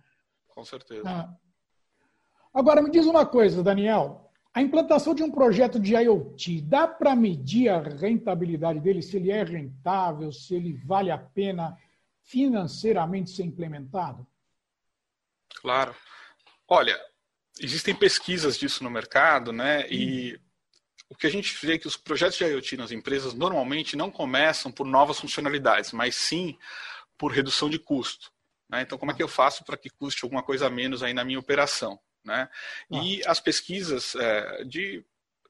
Com 0.48 0.64
certeza. 0.64 1.04
Ah. 1.06 1.34
Agora, 2.54 2.82
me 2.82 2.92
diz 2.92 3.06
uma 3.06 3.26
coisa, 3.26 3.64
Daniel. 3.64 4.30
A 4.54 4.62
implantação 4.62 5.16
de 5.16 5.24
um 5.24 5.32
projeto 5.32 5.80
de 5.80 5.96
IoT, 5.96 6.62
dá 6.64 6.86
para 6.86 7.16
medir 7.16 7.70
a 7.70 7.80
rentabilidade 7.80 8.82
dele, 8.82 9.02
se 9.02 9.16
ele 9.16 9.32
é 9.32 9.44
rentável, 9.44 10.30
se 10.34 10.56
ele 10.56 10.74
vale 10.74 11.10
a 11.10 11.18
pena 11.18 11.78
financeiramente 12.24 13.30
ser 13.30 13.44
implementado? 13.44 14.28
Claro. 15.62 15.96
Olha, 16.68 17.00
existem 17.60 17.94
pesquisas 17.94 18.58
disso 18.58 18.84
no 18.84 18.90
mercado, 18.90 19.52
né? 19.52 19.88
E 19.90 20.40
o 21.10 21.16
que 21.16 21.28
a 21.28 21.30
gente 21.30 21.54
vê 21.66 21.74
é 21.74 21.78
que 21.78 21.88
os 21.88 21.98
projetos 21.98 22.38
de 22.38 22.46
IoT 22.46 22.78
nas 22.78 22.92
empresas 22.92 23.34
normalmente 23.34 23.98
não 23.98 24.10
começam 24.10 24.72
por 24.72 24.86
novas 24.86 25.20
funcionalidades, 25.20 25.92
mas 25.92 26.16
sim 26.16 26.58
por 27.18 27.32
redução 27.32 27.70
de 27.70 27.78
custo. 27.78 28.32
Né? 28.70 28.82
Então, 28.82 28.98
como 28.98 29.12
é 29.12 29.14
que 29.14 29.22
eu 29.22 29.28
faço 29.28 29.66
para 29.66 29.78
que 29.78 29.90
custe 29.90 30.24
alguma 30.24 30.42
coisa 30.42 30.68
a 30.68 30.70
menos 30.70 31.04
aí 31.04 31.14
na 31.14 31.26
minha 31.26 31.40
operação? 31.40 32.00
Né? 32.24 32.48
E 32.90 33.22
as 33.26 33.40
pesquisas 33.40 34.16
é, 34.16 34.64
de 34.64 35.04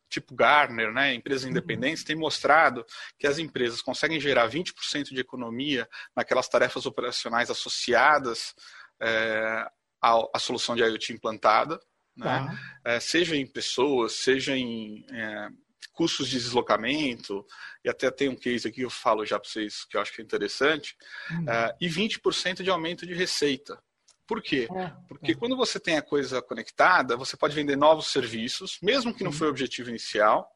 tipo 0.09 0.35
Gartner, 0.35 0.91
né, 0.91 1.13
empresas 1.13 1.45
uhum. 1.45 1.51
independentes, 1.51 2.03
têm 2.03 2.17
mostrado 2.17 2.85
que 3.17 3.25
as 3.25 3.39
empresas 3.39 3.81
conseguem 3.81 4.19
gerar 4.19 4.49
20% 4.49 5.05
de 5.05 5.19
economia 5.19 5.87
naquelas 6.13 6.49
tarefas 6.49 6.85
operacionais 6.85 7.49
associadas 7.49 8.53
é, 8.99 9.65
à, 10.01 10.27
à, 10.33 10.39
solução 10.39 10.75
de 10.75 10.83
IoT 10.83 11.13
implantada, 11.13 11.79
né? 12.15 12.25
Tá. 12.25 12.91
É, 12.91 12.99
seja 12.99 13.35
em 13.35 13.45
pessoas, 13.45 14.13
seja 14.13 14.55
em 14.55 15.05
é, 15.11 15.49
custos 15.93 16.27
de 16.29 16.37
deslocamento, 16.37 17.45
e 17.83 17.89
até 17.89 18.09
tem 18.09 18.29
um 18.29 18.35
case 18.35 18.67
aqui 18.67 18.77
que 18.77 18.85
eu 18.85 18.89
falo 18.89 19.25
já 19.25 19.39
para 19.39 19.49
vocês 19.49 19.85
que 19.85 19.97
eu 19.97 20.01
acho 20.01 20.13
que 20.13 20.21
é 20.21 20.23
interessante, 20.23 20.95
hum. 21.31 21.49
é, 21.49 21.75
e 21.79 21.87
20% 21.87 22.63
de 22.63 22.69
aumento 22.69 23.05
de 23.05 23.13
receita. 23.13 23.81
Por 24.27 24.41
quê? 24.41 24.67
É, 24.73 24.93
Porque 25.07 25.33
é. 25.33 25.35
quando 25.35 25.57
você 25.57 25.79
tem 25.79 25.97
a 25.97 26.01
coisa 26.01 26.41
conectada, 26.41 27.17
você 27.17 27.35
pode 27.35 27.53
vender 27.53 27.75
novos 27.75 28.07
serviços, 28.07 28.77
mesmo 28.81 29.13
que 29.13 29.23
não 29.23 29.31
foi 29.31 29.47
o 29.47 29.49
objetivo 29.49 29.89
inicial, 29.89 30.49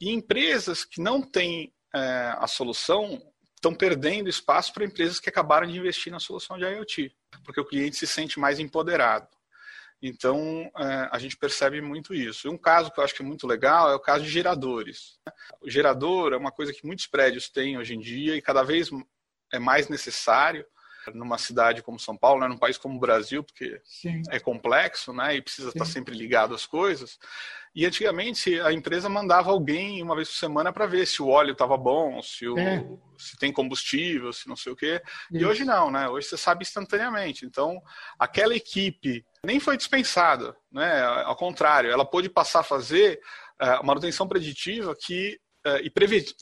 e 0.00 0.10
empresas 0.10 0.84
que 0.84 1.00
não 1.00 1.20
têm 1.20 1.72
é, 1.94 2.34
a 2.38 2.46
solução 2.46 3.20
estão 3.56 3.74
perdendo 3.74 4.28
espaço 4.28 4.72
para 4.72 4.84
empresas 4.84 5.18
que 5.18 5.28
acabaram 5.28 5.66
de 5.66 5.76
investir 5.76 6.12
na 6.12 6.20
solução 6.20 6.56
de 6.56 6.64
IoT, 6.64 7.10
porque 7.44 7.60
o 7.60 7.64
cliente 7.64 7.96
se 7.96 8.06
sente 8.06 8.38
mais 8.38 8.60
empoderado. 8.60 9.26
Então, 10.02 10.70
é, 10.76 11.08
a 11.10 11.18
gente 11.18 11.36
percebe 11.36 11.80
muito 11.80 12.14
isso. 12.14 12.46
E 12.46 12.50
um 12.50 12.58
caso 12.58 12.90
que 12.90 13.00
eu 13.00 13.04
acho 13.04 13.14
que 13.14 13.22
é 13.22 13.24
muito 13.24 13.46
legal 13.46 13.90
é 13.90 13.94
o 13.94 14.00
caso 14.00 14.24
de 14.24 14.30
geradores. 14.30 15.18
O 15.60 15.70
gerador 15.70 16.32
é 16.32 16.36
uma 16.36 16.52
coisa 16.52 16.72
que 16.72 16.86
muitos 16.86 17.06
prédios 17.06 17.48
têm 17.48 17.78
hoje 17.78 17.94
em 17.94 18.00
dia 18.00 18.36
e 18.36 18.42
cada 18.42 18.62
vez 18.62 18.90
é 19.52 19.58
mais 19.58 19.88
necessário 19.88 20.64
numa 21.14 21.38
cidade 21.38 21.82
como 21.82 22.00
São 22.00 22.16
Paulo, 22.16 22.40
né, 22.40 22.48
num 22.48 22.58
país 22.58 22.76
como 22.76 22.96
o 22.96 23.00
Brasil, 23.00 23.42
porque 23.42 23.80
Sim. 23.84 24.22
é 24.28 24.40
complexo 24.40 25.12
né, 25.12 25.36
e 25.36 25.42
precisa 25.42 25.70
Sim. 25.70 25.78
estar 25.78 25.84
sempre 25.84 26.14
ligado 26.14 26.54
às 26.54 26.66
coisas. 26.66 27.18
E 27.76 27.84
antigamente 27.84 28.58
a 28.58 28.72
empresa 28.72 29.06
mandava 29.06 29.50
alguém 29.50 30.02
uma 30.02 30.16
vez 30.16 30.30
por 30.30 30.36
semana 30.36 30.72
para 30.72 30.86
ver 30.86 31.06
se 31.06 31.20
o 31.20 31.28
óleo 31.28 31.52
estava 31.52 31.76
bom, 31.76 32.22
se, 32.22 32.48
o, 32.48 32.58
é. 32.58 32.82
se 33.18 33.36
tem 33.36 33.52
combustível, 33.52 34.32
se 34.32 34.48
não 34.48 34.56
sei 34.56 34.72
o 34.72 34.76
quê. 34.76 35.02
Isso. 35.30 35.42
E 35.42 35.44
hoje 35.44 35.62
não, 35.62 35.90
né? 35.90 36.08
Hoje 36.08 36.26
você 36.26 36.38
sabe 36.38 36.62
instantaneamente. 36.62 37.44
Então, 37.44 37.78
aquela 38.18 38.56
equipe 38.56 39.22
nem 39.44 39.60
foi 39.60 39.76
dispensada, 39.76 40.56
né? 40.72 41.02
Ao 41.02 41.36
contrário, 41.36 41.90
ela 41.90 42.06
pôde 42.06 42.30
passar 42.30 42.60
a 42.60 42.62
fazer 42.64 43.20
uh, 43.60 43.84
manutenção 43.84 44.26
preditiva 44.26 44.96
que 44.98 45.38
uh, 45.66 45.76
e 45.84 45.92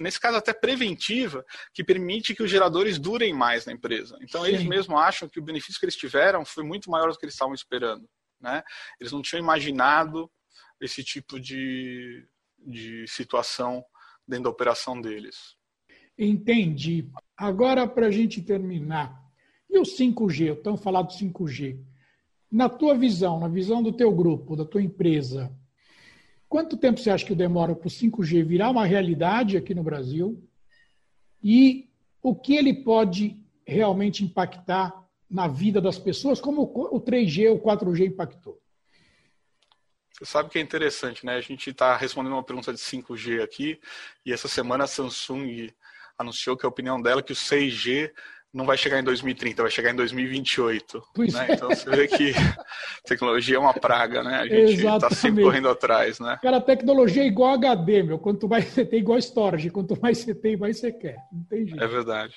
nesse 0.01 0.21
caso 0.21 0.37
até 0.37 0.53
preventiva, 0.53 1.45
que 1.73 1.83
permite 1.83 2.33
que 2.33 2.45
os 2.45 2.51
geradores 2.51 2.97
durem 2.97 3.33
mais 3.33 3.67
na 3.67 3.73
empresa. 3.73 4.17
Então 4.23 4.43
Sim. 4.43 4.51
eles 4.51 4.63
mesmos 4.63 5.01
acham 5.01 5.29
que 5.29 5.41
o 5.41 5.45
benefício 5.45 5.81
que 5.81 5.85
eles 5.85 5.97
tiveram 5.97 6.45
foi 6.45 6.63
muito 6.63 6.89
maior 6.89 7.11
do 7.11 7.19
que 7.19 7.25
eles 7.25 7.35
estavam 7.35 7.55
esperando. 7.55 8.09
Né? 8.41 8.63
Eles 9.01 9.13
não 9.13 9.21
tinham 9.21 9.43
imaginado 9.43 10.31
esse 10.81 11.03
tipo 11.03 11.39
de, 11.41 12.27
de 12.59 13.07
situação 13.09 13.85
dentro 14.27 14.45
da 14.45 14.51
operação 14.51 15.01
deles. 15.01 15.57
Entendi. 16.19 17.11
Agora, 17.37 17.87
para 17.87 18.07
a 18.07 18.11
gente 18.11 18.41
terminar, 18.41 19.25
e 19.75 19.79
o 19.79 19.83
5G? 19.83 20.57
Estamos 20.57 20.81
falando 20.83 21.09
do 21.09 21.15
5G. 21.15 21.79
Na 22.51 22.69
tua 22.69 22.97
visão, 22.97 23.41
na 23.41 23.49
visão 23.49 23.83
do 23.83 23.93
teu 23.93 24.13
grupo, 24.13 24.55
da 24.55 24.65
tua 24.65 24.81
empresa, 24.81 25.53
quanto 26.49 26.77
tempo 26.77 27.01
você 27.01 27.11
acha 27.11 27.27
que 27.27 27.35
demora 27.35 27.75
para 27.75 27.89
o 27.89 27.91
5G 27.91 28.45
virar 28.45 28.71
uma 28.71 28.85
realidade 28.85 29.57
aqui 29.57 29.75
no 29.75 29.83
Brasil? 29.83 30.41
E 31.43 31.91
o 32.23 32.35
que 32.35 32.55
ele 32.55 32.73
pode 32.73 33.37
realmente 33.67 34.25
impactar 34.25 35.05
na 35.29 35.49
vida 35.49 35.81
das 35.81 35.99
pessoas, 35.99 36.41
como 36.41 36.63
o 36.63 37.01
3G 37.01 37.51
ou 37.51 37.57
o 37.57 37.61
4G 37.61 38.07
impactou? 38.07 38.63
Você 40.17 40.25
sabe 40.25 40.49
que 40.49 40.59
é 40.59 40.63
interessante, 40.63 41.27
né? 41.27 41.35
A 41.35 41.41
gente 41.41 41.71
está 41.71 41.97
respondendo 41.97 42.35
uma 42.35 42.43
pergunta 42.43 42.73
de 42.73 42.79
5G 42.79 43.43
aqui, 43.43 43.81
e 44.25 44.33
essa 44.33 44.47
semana 44.47 44.85
a 44.85 44.87
Samsung 44.87 45.73
anunciou 46.17 46.57
que 46.57 46.65
a 46.65 46.69
opinião 46.69 47.03
dela 47.03 47.21
é 47.21 47.23
que 47.23 47.33
o 47.33 47.37
6G 47.37 48.13
não 48.53 48.65
vai 48.65 48.79
chegar 48.79 49.01
em 49.01 49.03
2030, 49.03 49.63
vai 49.63 49.71
chegar 49.71 49.91
em 49.91 49.97
2028. 49.97 51.03
Né? 51.19 51.47
É. 51.49 51.55
Então 51.55 51.69
você 51.69 51.91
vê 51.91 52.07
que 52.07 52.33
tecnologia 53.05 53.57
é 53.57 53.59
uma 53.59 53.75
praga, 53.75 54.23
né? 54.23 54.37
A 54.37 54.47
gente 54.47 54.87
está 54.87 55.11
sempre 55.11 55.43
correndo 55.43 55.69
atrás, 55.69 56.21
né? 56.21 56.39
Cara, 56.41 56.59
a 56.59 56.61
tecnologia 56.61 57.25
é 57.25 57.27
igual 57.27 57.53
HD, 57.55 58.05
meu. 58.05 58.19
Quanto 58.21 58.49
mais 58.49 58.67
você 58.67 58.85
tem, 58.85 59.01
igual 59.01 59.19
storage. 59.19 59.71
Quanto 59.71 60.01
mais 60.01 60.19
você 60.19 60.33
tem, 60.33 60.57
mais 60.57 60.79
você 60.79 60.93
quer. 60.93 61.17
Não 61.33 61.43
tem 61.45 61.67
jeito. 61.67 61.83
É 61.83 61.89
verdade. 61.89 62.35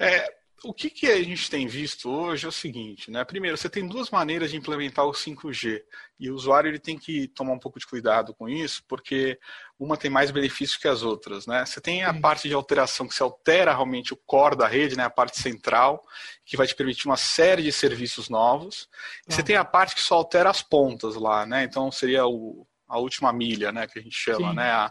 É, 0.00 0.32
o 0.64 0.72
que, 0.72 0.88
que 0.88 1.06
a 1.06 1.22
gente 1.22 1.50
tem 1.50 1.66
visto 1.66 2.08
hoje 2.10 2.46
é 2.46 2.48
o 2.48 2.52
seguinte, 2.52 3.10
né? 3.10 3.24
Primeiro, 3.24 3.56
você 3.56 3.68
tem 3.68 3.86
duas 3.86 4.10
maneiras 4.10 4.50
de 4.50 4.56
implementar 4.56 5.06
o 5.06 5.12
5G 5.12 5.82
e 6.18 6.30
o 6.30 6.34
usuário 6.34 6.68
ele 6.68 6.78
tem 6.78 6.98
que 6.98 7.28
tomar 7.28 7.52
um 7.52 7.58
pouco 7.58 7.78
de 7.78 7.86
cuidado 7.86 8.34
com 8.34 8.48
isso, 8.48 8.82
porque 8.88 9.38
uma 9.78 9.96
tem 9.96 10.10
mais 10.10 10.30
benefícios 10.30 10.78
que 10.78 10.88
as 10.88 11.02
outras, 11.02 11.46
né? 11.46 11.64
Você 11.66 11.80
tem 11.80 12.02
a 12.02 12.14
parte 12.14 12.48
de 12.48 12.54
alteração 12.54 13.06
que 13.06 13.14
se 13.14 13.22
altera 13.22 13.72
realmente 13.72 14.14
o 14.14 14.16
core 14.16 14.56
da 14.56 14.66
rede, 14.66 14.96
né? 14.96 15.04
A 15.04 15.10
parte 15.10 15.38
central, 15.38 16.02
que 16.44 16.56
vai 16.56 16.66
te 16.66 16.74
permitir 16.74 17.06
uma 17.06 17.16
série 17.16 17.62
de 17.62 17.72
serviços 17.72 18.28
novos. 18.28 18.88
E 19.28 19.34
você 19.34 19.42
tem 19.42 19.56
a 19.56 19.64
parte 19.64 19.94
que 19.94 20.02
só 20.02 20.14
altera 20.16 20.48
as 20.48 20.62
pontas 20.62 21.14
lá, 21.16 21.44
né? 21.44 21.64
Então 21.64 21.92
seria 21.92 22.26
o, 22.26 22.66
a 22.88 22.98
última 22.98 23.32
milha, 23.32 23.70
né? 23.70 23.86
Que 23.86 23.98
a 23.98 24.02
gente 24.02 24.16
chama, 24.16 24.50
sim, 24.50 24.56
né? 24.56 24.70
A, 24.70 24.90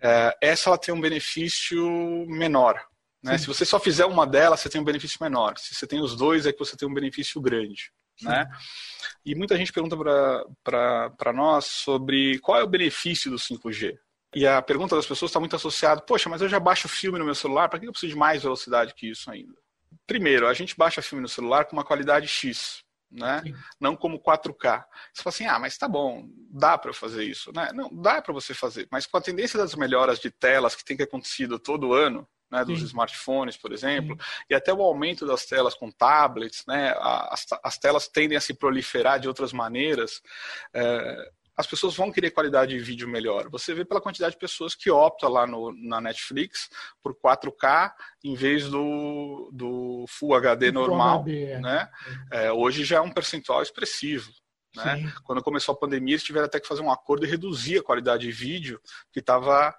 é, 0.00 0.38
essa 0.42 0.68
ela 0.68 0.78
tem 0.78 0.92
um 0.92 1.00
benefício 1.00 1.80
menor, 2.28 2.89
né? 3.22 3.36
Se 3.38 3.46
você 3.46 3.64
só 3.64 3.78
fizer 3.78 4.06
uma 4.06 4.26
delas, 4.26 4.60
você 4.60 4.68
tem 4.68 4.80
um 4.80 4.84
benefício 4.84 5.18
menor. 5.20 5.58
Se 5.58 5.74
você 5.74 5.86
tem 5.86 6.00
os 6.00 6.16
dois, 6.16 6.46
é 6.46 6.52
que 6.52 6.58
você 6.58 6.76
tem 6.76 6.88
um 6.88 6.94
benefício 6.94 7.40
grande. 7.40 7.92
Né? 8.22 8.46
E 9.24 9.34
muita 9.34 9.56
gente 9.56 9.72
pergunta 9.72 9.96
para 10.62 11.32
nós 11.32 11.64
sobre 11.66 12.38
qual 12.40 12.60
é 12.60 12.62
o 12.62 12.68
benefício 12.68 13.30
do 13.30 13.36
5G. 13.36 13.96
E 14.34 14.46
a 14.46 14.62
pergunta 14.62 14.94
das 14.94 15.06
pessoas 15.06 15.30
está 15.30 15.40
muito 15.40 15.56
associada, 15.56 16.02
poxa, 16.02 16.28
mas 16.28 16.40
eu 16.40 16.48
já 16.48 16.60
baixo 16.60 16.88
filme 16.88 17.18
no 17.18 17.24
meu 17.24 17.34
celular, 17.34 17.68
para 17.68 17.80
que 17.80 17.86
eu 17.86 17.92
preciso 17.92 18.12
de 18.12 18.18
mais 18.18 18.42
velocidade 18.42 18.94
que 18.94 19.10
isso 19.10 19.30
ainda? 19.30 19.54
Primeiro, 20.06 20.46
a 20.46 20.54
gente 20.54 20.76
baixa 20.76 21.02
filme 21.02 21.22
no 21.22 21.28
celular 21.28 21.64
com 21.64 21.72
uma 21.74 21.84
qualidade 21.84 22.28
X, 22.28 22.84
né? 23.10 23.42
Não 23.80 23.96
como 23.96 24.22
4K. 24.22 24.84
Você 25.12 25.22
fala 25.22 25.34
assim, 25.34 25.46
ah, 25.46 25.58
mas 25.58 25.76
tá 25.76 25.88
bom, 25.88 26.28
dá 26.48 26.78
para 26.78 26.92
fazer 26.92 27.24
isso, 27.24 27.50
né? 27.52 27.70
Não, 27.74 27.90
dá 27.92 28.22
para 28.22 28.32
você 28.32 28.54
fazer, 28.54 28.86
mas 28.90 29.04
com 29.06 29.16
a 29.16 29.20
tendência 29.20 29.58
das 29.58 29.74
melhoras 29.74 30.20
de 30.20 30.30
telas 30.30 30.76
que 30.76 30.84
tem 30.84 30.96
que 30.96 31.02
acontecido 31.02 31.58
todo 31.58 31.92
ano, 31.92 32.28
né, 32.50 32.64
dos 32.64 32.80
Sim. 32.80 32.86
smartphones, 32.86 33.56
por 33.56 33.72
exemplo, 33.72 34.16
Sim. 34.18 34.44
e 34.50 34.54
até 34.54 34.72
o 34.72 34.82
aumento 34.82 35.26
das 35.26 35.46
telas 35.46 35.74
com 35.74 35.90
tablets, 35.90 36.64
né, 36.66 36.94
as, 36.98 37.46
as 37.62 37.78
telas 37.78 38.08
tendem 38.08 38.36
a 38.36 38.40
se 38.40 38.54
proliferar 38.54 39.20
de 39.20 39.28
outras 39.28 39.52
maneiras, 39.52 40.20
é, 40.74 41.30
as 41.60 41.66
pessoas 41.66 41.94
vão 41.94 42.10
querer 42.10 42.30
qualidade 42.30 42.74
de 42.74 42.82
vídeo 42.82 43.06
melhor. 43.06 43.50
Você 43.50 43.74
vê 43.74 43.84
pela 43.84 44.00
quantidade 44.00 44.32
de 44.32 44.40
pessoas 44.40 44.74
que 44.74 44.90
opta 44.90 45.28
lá 45.28 45.46
no, 45.46 45.72
na 45.86 46.00
Netflix 46.00 46.70
por 47.02 47.14
4K 47.14 47.92
em 48.24 48.34
vez 48.34 48.68
do, 48.70 49.50
do 49.52 50.06
Full 50.08 50.34
HD 50.34 50.72
normal. 50.72 51.20
HD, 51.20 51.44
é. 51.44 51.60
Né? 51.60 51.90
É, 52.32 52.52
hoje 52.52 52.82
já 52.82 52.96
é 52.96 53.00
um 53.00 53.12
percentual 53.12 53.62
expressivo. 53.62 54.30
Né? 54.74 55.12
Quando 55.24 55.42
começou 55.42 55.74
a 55.74 55.78
pandemia, 55.78 56.14
eles 56.14 56.24
tiveram 56.24 56.46
até 56.46 56.58
que 56.58 56.66
fazer 56.66 56.80
um 56.80 56.90
acordo 56.90 57.26
e 57.26 57.28
reduzir 57.28 57.78
a 57.78 57.82
qualidade 57.82 58.22
de 58.22 58.32
vídeo 58.32 58.80
que 59.12 59.20
estava 59.20 59.74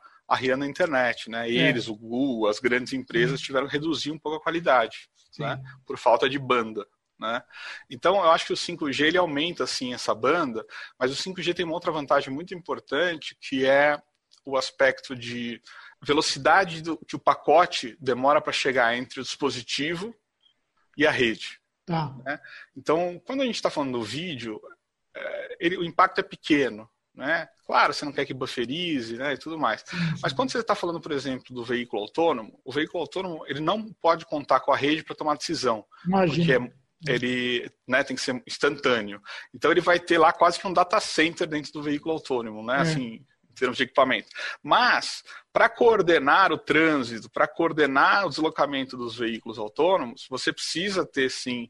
a 0.63 0.67
internet. 0.67 1.29
Né? 1.29 1.49
É. 1.49 1.69
Eles, 1.69 1.87
é. 1.87 1.91
o 1.91 1.95
Google, 1.95 2.49
as 2.49 2.59
grandes 2.59 2.93
empresas 2.93 3.41
tiveram 3.41 3.67
que 3.67 3.73
reduzir 3.73 4.11
um 4.11 4.19
pouco 4.19 4.37
a 4.37 4.41
qualidade, 4.41 5.09
né? 5.37 5.61
por 5.85 5.97
falta 5.97 6.29
de 6.29 6.39
banda. 6.39 6.85
Né? 7.19 7.41
Então, 7.89 8.15
eu 8.15 8.31
acho 8.31 8.47
que 8.47 8.53
o 8.53 8.57
5G 8.57 9.05
ele 9.05 9.17
aumenta 9.17 9.63
assim 9.63 9.93
essa 9.93 10.13
banda, 10.15 10.65
mas 10.97 11.11
o 11.11 11.15
5G 11.15 11.53
tem 11.53 11.65
uma 11.65 11.75
outra 11.75 11.91
vantagem 11.91 12.33
muito 12.33 12.55
importante, 12.55 13.37
que 13.39 13.65
é 13.65 14.01
o 14.43 14.57
aspecto 14.57 15.15
de 15.15 15.61
velocidade 16.01 16.81
do, 16.81 16.97
que 16.97 17.15
o 17.15 17.19
pacote 17.19 17.95
demora 17.99 18.41
para 18.41 18.51
chegar 18.51 18.97
entre 18.97 19.19
o 19.19 19.23
dispositivo 19.23 20.15
e 20.97 21.05
a 21.05 21.11
rede. 21.11 21.59
Tá. 21.85 22.15
Né? 22.25 22.39
Então, 22.75 23.21
quando 23.23 23.41
a 23.41 23.45
gente 23.45 23.55
está 23.55 23.69
falando 23.69 23.99
do 23.99 24.03
vídeo, 24.03 24.59
é, 25.15 25.57
ele, 25.59 25.77
o 25.77 25.83
impacto 25.83 26.19
é 26.19 26.23
pequeno. 26.23 26.89
Né? 27.13 27.47
Claro, 27.65 27.93
você 27.93 28.05
não 28.05 28.11
quer 28.11 28.25
que 28.25 28.33
bufferize 28.33 29.17
né, 29.17 29.33
e 29.33 29.37
tudo 29.37 29.59
mais. 29.59 29.83
Mas 30.21 30.31
quando 30.33 30.51
você 30.51 30.59
está 30.59 30.73
falando, 30.73 31.01
por 31.01 31.11
exemplo, 31.11 31.53
do 31.53 31.63
veículo 31.63 32.01
autônomo, 32.01 32.59
o 32.63 32.71
veículo 32.71 33.01
autônomo 33.01 33.43
ele 33.47 33.59
não 33.59 33.91
pode 33.93 34.25
contar 34.25 34.61
com 34.61 34.71
a 34.71 34.77
rede 34.77 35.03
para 35.03 35.15
tomar 35.15 35.37
decisão. 35.37 35.85
Imagina. 36.05 36.35
Porque 36.35 36.51
é, 37.09 37.13
ele 37.13 37.71
né, 37.87 38.03
tem 38.03 38.15
que 38.15 38.21
ser 38.21 38.41
instantâneo. 38.47 39.21
Então 39.53 39.71
ele 39.71 39.81
vai 39.81 39.99
ter 39.99 40.17
lá 40.17 40.31
quase 40.31 40.59
que 40.59 40.67
um 40.67 40.73
data 40.73 40.99
center 40.99 41.47
dentro 41.47 41.71
do 41.73 41.83
veículo 41.83 42.13
autônomo, 42.13 42.63
né? 42.63 42.77
É. 42.77 42.81
Assim, 42.81 43.25
em 43.51 43.53
termos 43.53 43.77
de 43.77 43.83
equipamento. 43.83 44.29
Mas, 44.63 45.23
para 45.51 45.67
coordenar 45.67 46.51
o 46.51 46.57
trânsito, 46.57 47.29
para 47.29 47.47
coordenar 47.47 48.25
o 48.25 48.29
deslocamento 48.29 48.95
dos 48.95 49.17
veículos 49.17 49.59
autônomos, 49.59 50.25
você 50.29 50.53
precisa 50.53 51.05
ter 51.05 51.29
sim 51.29 51.69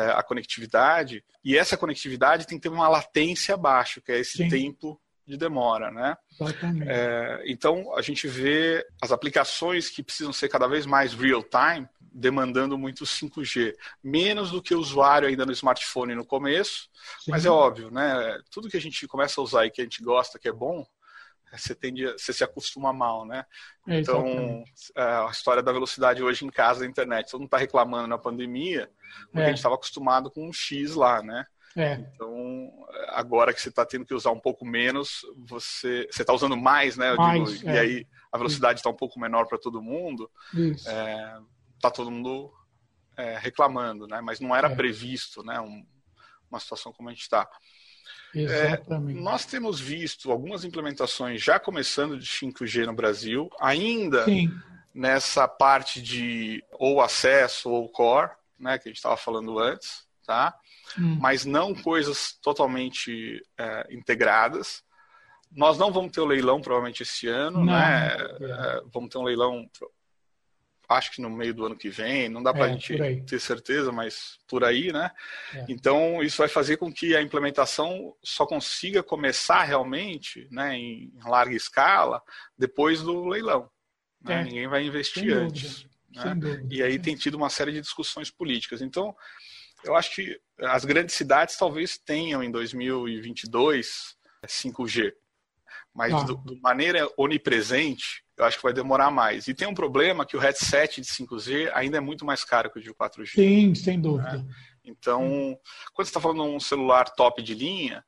a 0.00 0.22
conectividade, 0.22 1.24
e 1.44 1.56
essa 1.56 1.76
conectividade 1.76 2.46
tem 2.46 2.58
que 2.58 2.68
ter 2.68 2.74
uma 2.74 2.88
latência 2.88 3.56
baixa, 3.56 4.00
que 4.00 4.12
é 4.12 4.18
esse 4.18 4.38
sim. 4.38 4.48
tempo 4.48 5.00
de 5.26 5.36
demora, 5.36 5.90
né? 5.90 6.16
É, 6.86 7.42
então 7.46 7.96
a 7.96 8.02
gente 8.02 8.28
vê 8.28 8.86
as 9.02 9.10
aplicações 9.10 9.88
que 9.88 10.02
precisam 10.02 10.32
ser 10.32 10.48
cada 10.48 10.68
vez 10.68 10.86
mais 10.86 11.12
real 11.14 11.42
time 11.42 11.88
demandando 12.16 12.78
muito 12.78 13.04
5G, 13.04 13.74
menos 14.02 14.50
do 14.50 14.62
que 14.62 14.74
o 14.74 14.80
usuário 14.80 15.28
ainda 15.28 15.44
no 15.44 15.52
smartphone 15.52 16.14
no 16.14 16.24
começo, 16.24 16.88
Sim. 17.20 17.30
mas 17.30 17.44
é 17.44 17.50
óbvio, 17.50 17.90
né? 17.90 18.40
Tudo 18.50 18.70
que 18.70 18.76
a 18.76 18.80
gente 18.80 19.06
começa 19.06 19.38
a 19.38 19.44
usar 19.44 19.66
e 19.66 19.70
que 19.70 19.82
a 19.82 19.84
gente 19.84 20.02
gosta, 20.02 20.38
que 20.38 20.48
é 20.48 20.52
bom, 20.52 20.86
você 21.52 21.74
tende, 21.74 22.04
você 22.12 22.32
se 22.32 22.44
acostuma 22.44 22.92
mal, 22.92 23.24
né? 23.24 23.44
É, 23.86 24.00
então, 24.00 24.64
é, 24.96 25.02
a 25.02 25.28
história 25.30 25.62
da 25.62 25.72
velocidade 25.72 26.22
hoje 26.22 26.44
em 26.44 26.50
casa 26.50 26.80
da 26.80 26.86
internet, 26.86 27.30
todo 27.30 27.40
mundo 27.40 27.48
está 27.48 27.58
reclamando 27.58 28.08
na 28.08 28.18
pandemia, 28.18 28.90
porque 29.26 29.40
é. 29.40 29.44
a 29.44 29.48
gente 29.48 29.58
estava 29.58 29.74
acostumado 29.74 30.30
com 30.30 30.48
um 30.48 30.52
X 30.52 30.94
lá, 30.94 31.22
né? 31.22 31.46
É. 31.76 31.92
Então, 32.14 32.72
agora 33.08 33.52
que 33.52 33.60
você 33.60 33.68
está 33.68 33.84
tendo 33.84 34.06
que 34.06 34.14
usar 34.14 34.30
um 34.30 34.40
pouco 34.40 34.64
menos, 34.64 35.20
você 35.46 36.08
está 36.10 36.32
usando 36.32 36.56
mais, 36.56 36.96
né? 36.96 37.14
Mais, 37.14 37.58
digo, 37.58 37.70
e 37.70 37.76
é. 37.76 37.80
aí 37.80 38.06
a 38.32 38.38
velocidade 38.38 38.80
está 38.80 38.88
um 38.88 38.96
pouco 38.96 39.20
menor 39.20 39.46
para 39.46 39.58
todo 39.58 39.82
mundo. 39.82 40.30
Está 41.76 41.90
todo 41.90 42.10
mundo 42.10 42.52
reclamando, 43.40 44.06
né? 44.06 44.20
Mas 44.22 44.40
não 44.40 44.56
era 44.56 44.74
previsto, 44.74 45.42
né? 45.42 45.60
Um, 45.60 45.86
uma 46.50 46.60
situação 46.60 46.92
como 46.92 47.08
a 47.08 47.12
gente 47.12 47.22
está. 47.22 47.48
Exatamente. 48.34 49.18
É, 49.18 49.22
nós 49.22 49.46
temos 49.46 49.80
visto 49.80 50.30
algumas 50.30 50.64
implementações 50.64 51.42
já 51.42 51.58
começando 51.58 52.18
de 52.18 52.26
5G 52.26 52.86
no 52.86 52.94
Brasil, 52.94 53.48
ainda 53.60 54.24
Sim. 54.24 54.50
nessa 54.94 55.48
parte 55.48 56.00
de 56.02 56.62
ou 56.72 57.00
acesso 57.00 57.70
ou 57.70 57.88
core, 57.88 58.30
né, 58.58 58.78
que 58.78 58.88
a 58.88 58.90
gente 58.90 58.98
estava 58.98 59.16
falando 59.16 59.58
antes, 59.58 60.06
tá? 60.26 60.54
Hum. 60.98 61.18
Mas 61.20 61.44
não 61.44 61.74
coisas 61.74 62.38
totalmente 62.42 63.42
é, 63.58 63.86
integradas. 63.90 64.82
Nós 65.50 65.78
não 65.78 65.92
vamos 65.92 66.12
ter 66.12 66.20
o 66.20 66.26
leilão 66.26 66.60
provavelmente 66.60 67.02
esse 67.02 67.28
ano, 67.28 67.64
não, 67.64 67.72
né? 67.72 68.16
É. 68.16 68.82
vamos 68.92 69.10
ter 69.10 69.18
um 69.18 69.22
leilão 69.22 69.68
acho 70.88 71.12
que 71.12 71.20
no 71.20 71.30
meio 71.30 71.54
do 71.54 71.66
ano 71.66 71.76
que 71.76 71.88
vem, 71.88 72.28
não 72.28 72.42
dá 72.42 72.52
para 72.52 72.66
a 72.66 72.68
é, 72.68 72.72
gente 72.72 73.22
ter 73.26 73.40
certeza, 73.40 73.90
mas 73.90 74.38
por 74.46 74.64
aí, 74.64 74.92
né? 74.92 75.10
É. 75.54 75.64
Então, 75.68 76.22
isso 76.22 76.38
vai 76.38 76.48
fazer 76.48 76.76
com 76.76 76.92
que 76.92 77.16
a 77.16 77.22
implementação 77.22 78.14
só 78.22 78.46
consiga 78.46 79.02
começar 79.02 79.62
realmente, 79.62 80.48
né, 80.50 80.76
em 80.76 81.12
larga 81.24 81.54
escala, 81.54 82.22
depois 82.56 83.02
do 83.02 83.26
leilão. 83.26 83.70
Né? 84.22 84.40
É. 84.40 84.44
Ninguém 84.44 84.68
vai 84.68 84.84
investir 84.84 85.36
antes. 85.36 85.86
Né? 86.14 86.66
E 86.70 86.82
aí 86.82 86.98
tem 86.98 87.16
tido 87.16 87.34
uma 87.34 87.50
série 87.50 87.72
de 87.72 87.80
discussões 87.80 88.30
políticas. 88.30 88.80
Então, 88.80 89.14
eu 89.84 89.94
acho 89.94 90.14
que 90.14 90.40
as 90.60 90.84
grandes 90.84 91.14
cidades 91.14 91.56
talvez 91.56 91.98
tenham 91.98 92.42
em 92.42 92.50
2022 92.50 94.16
5G, 94.46 95.12
mas 95.96 96.12
ah. 96.12 96.24
de 96.24 96.60
maneira 96.60 97.08
onipresente, 97.16 98.22
eu 98.36 98.44
acho 98.44 98.58
que 98.58 98.62
vai 98.62 98.72
demorar 98.72 99.10
mais. 99.10 99.48
E 99.48 99.54
tem 99.54 99.66
um 99.66 99.74
problema 99.74 100.26
que 100.26 100.36
o 100.36 100.40
headset 100.40 101.00
de 101.00 101.06
5G 101.06 101.70
ainda 101.72 101.96
é 101.96 102.00
muito 102.00 102.24
mais 102.24 102.44
caro 102.44 102.70
que 102.70 102.78
o 102.78 102.82
de 102.82 102.92
4G. 102.92 103.34
Sim, 103.34 103.74
sem 103.74 103.98
dúvida. 103.98 104.38
Né? 104.38 104.44
Então, 104.84 105.24
hum. 105.24 105.56
quando 105.94 106.06
você 106.06 106.10
está 106.10 106.20
falando 106.20 106.42
de 106.42 106.48
um 106.50 106.60
celular 106.60 107.04
top 107.10 107.42
de 107.42 107.54
linha, 107.54 108.04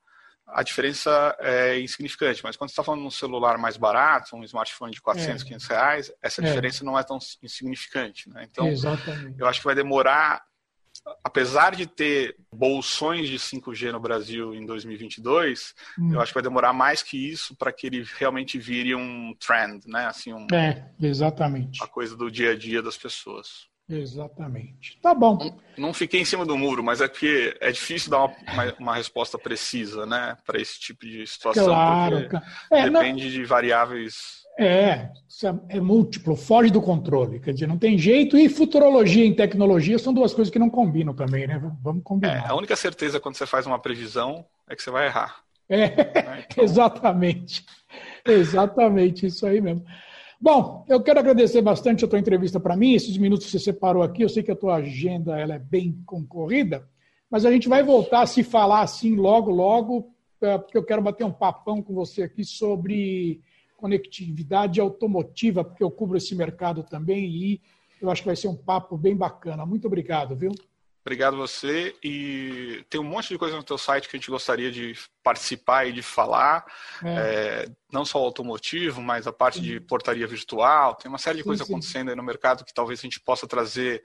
a 0.46 0.62
diferença 0.62 1.34
é 1.40 1.80
insignificante. 1.80 2.42
Mas 2.44 2.56
quando 2.56 2.68
você 2.68 2.72
está 2.72 2.84
falando 2.84 3.00
de 3.00 3.06
um 3.06 3.10
celular 3.10 3.56
mais 3.56 3.76
barato, 3.76 4.36
um 4.36 4.44
smartphone 4.44 4.92
de 4.92 5.00
400, 5.00 5.42
é. 5.42 5.46
500 5.46 5.66
reais, 5.66 6.12
essa 6.22 6.42
é. 6.42 6.44
diferença 6.44 6.84
não 6.84 6.98
é 6.98 7.02
tão 7.02 7.18
insignificante. 7.42 8.28
Né? 8.28 8.46
Então, 8.50 8.68
Exatamente. 8.68 9.40
eu 9.40 9.46
acho 9.46 9.60
que 9.60 9.66
vai 9.66 9.74
demorar 9.74 10.42
apesar 11.22 11.74
de 11.74 11.86
ter 11.86 12.36
bolsões 12.52 13.28
de 13.28 13.38
5G 13.38 13.92
no 13.92 14.00
Brasil 14.00 14.54
em 14.54 14.64
2022, 14.64 15.74
hum. 15.98 16.14
eu 16.14 16.20
acho 16.20 16.30
que 16.30 16.34
vai 16.34 16.42
demorar 16.42 16.72
mais 16.72 17.02
que 17.02 17.16
isso 17.16 17.56
para 17.56 17.72
que 17.72 17.86
ele 17.86 18.06
realmente 18.18 18.58
vire 18.58 18.94
um 18.94 19.34
trend, 19.38 19.86
né? 19.86 20.06
Assim, 20.06 20.32
um, 20.32 20.46
é, 20.52 20.90
exatamente. 21.00 21.82
A 21.82 21.86
coisa 21.86 22.16
do 22.16 22.30
dia 22.30 22.52
a 22.52 22.56
dia 22.56 22.82
das 22.82 22.96
pessoas. 22.96 23.68
Exatamente. 23.88 24.98
Tá 25.00 25.14
bom. 25.14 25.38
Não, 25.38 25.86
não, 25.86 25.94
fiquei 25.94 26.20
em 26.20 26.24
cima 26.24 26.44
do 26.44 26.58
muro, 26.58 26.84
mas 26.84 27.00
é 27.00 27.08
que 27.08 27.56
é 27.58 27.72
difícil 27.72 28.10
dar 28.10 28.18
uma, 28.18 28.36
uma, 28.52 28.74
uma 28.78 28.94
resposta 28.94 29.38
precisa, 29.38 30.04
né, 30.04 30.36
para 30.44 30.60
esse 30.60 30.78
tipo 30.78 31.06
de 31.06 31.26
situação. 31.26 31.64
Claro. 31.64 32.28
É, 32.70 32.90
depende 32.90 33.24
não... 33.24 33.30
de 33.30 33.44
variáveis 33.44 34.46
é, 34.58 35.10
é 35.68 35.80
múltiplo, 35.80 36.34
foge 36.34 36.68
do 36.70 36.82
controle. 36.82 37.38
Quer 37.38 37.54
dizer, 37.54 37.68
não 37.68 37.78
tem 37.78 37.96
jeito. 37.96 38.36
E 38.36 38.48
futurologia 38.48 39.24
e 39.24 39.32
tecnologia 39.32 39.98
são 40.00 40.12
duas 40.12 40.34
coisas 40.34 40.50
que 40.50 40.58
não 40.58 40.68
combinam 40.68 41.14
também, 41.14 41.46
né? 41.46 41.62
Vamos 41.80 42.02
combinar. 42.02 42.44
É, 42.44 42.48
a 42.48 42.56
única 42.56 42.74
certeza 42.74 43.20
quando 43.20 43.36
você 43.36 43.46
faz 43.46 43.66
uma 43.66 43.78
previsão 43.78 44.44
é 44.68 44.74
que 44.74 44.82
você 44.82 44.90
vai 44.90 45.06
errar. 45.06 45.42
É, 45.68 45.88
né? 46.22 46.44
então... 46.50 46.64
exatamente. 46.64 47.64
Exatamente, 48.26 49.26
isso 49.26 49.46
aí 49.46 49.60
mesmo. 49.60 49.84
Bom, 50.40 50.84
eu 50.88 51.00
quero 51.00 51.20
agradecer 51.20 51.62
bastante 51.62 52.04
a 52.04 52.08
tua 52.08 52.18
entrevista 52.18 52.58
para 52.58 52.76
mim. 52.76 52.94
Esses 52.94 53.16
minutos 53.16 53.46
que 53.46 53.52
você 53.52 53.60
separou 53.60 54.02
aqui, 54.02 54.22
eu 54.22 54.28
sei 54.28 54.42
que 54.42 54.50
a 54.50 54.56
tua 54.56 54.76
agenda 54.76 55.38
ela 55.38 55.54
é 55.54 55.58
bem 55.58 56.02
concorrida, 56.04 56.88
mas 57.30 57.44
a 57.44 57.52
gente 57.52 57.68
vai 57.68 57.82
voltar 57.84 58.22
a 58.22 58.26
se 58.26 58.42
falar 58.42 58.80
assim 58.80 59.14
logo, 59.14 59.52
logo, 59.52 60.12
é, 60.40 60.58
porque 60.58 60.76
eu 60.76 60.84
quero 60.84 61.02
bater 61.02 61.24
um 61.24 61.32
papão 61.32 61.80
com 61.80 61.94
você 61.94 62.24
aqui 62.24 62.44
sobre 62.44 63.40
conectividade 63.78 64.80
automotiva, 64.80 65.64
porque 65.64 65.84
eu 65.84 65.90
cubro 65.90 66.18
esse 66.18 66.34
mercado 66.34 66.82
também 66.82 67.24
e 67.26 67.60
eu 68.02 68.10
acho 68.10 68.22
que 68.22 68.26
vai 68.26 68.36
ser 68.36 68.48
um 68.48 68.56
papo 68.56 68.98
bem 68.98 69.16
bacana. 69.16 69.64
Muito 69.64 69.86
obrigado, 69.86 70.36
viu? 70.36 70.52
Obrigado 71.00 71.36
você. 71.36 71.94
E 72.04 72.84
tem 72.90 73.00
um 73.00 73.04
monte 73.04 73.28
de 73.28 73.38
coisa 73.38 73.56
no 73.56 73.62
teu 73.62 73.78
site 73.78 74.08
que 74.08 74.16
a 74.16 74.18
gente 74.18 74.30
gostaria 74.30 74.70
de 74.70 74.94
participar 75.22 75.86
e 75.86 75.92
de 75.92 76.02
falar. 76.02 76.66
É. 77.02 77.08
É, 77.08 77.68
não 77.90 78.04
só 78.04 78.20
o 78.20 78.24
automotivo, 78.24 79.00
mas 79.00 79.26
a 79.26 79.32
parte 79.32 79.58
sim. 79.58 79.64
de 79.64 79.80
portaria 79.80 80.26
virtual. 80.26 80.96
Tem 80.96 81.08
uma 81.08 81.16
série 81.16 81.38
de 81.38 81.44
coisas 81.44 81.66
acontecendo 81.66 82.10
aí 82.10 82.16
no 82.16 82.22
mercado 82.22 82.64
que 82.64 82.74
talvez 82.74 82.98
a 82.98 83.02
gente 83.02 83.20
possa 83.20 83.46
trazer 83.46 84.02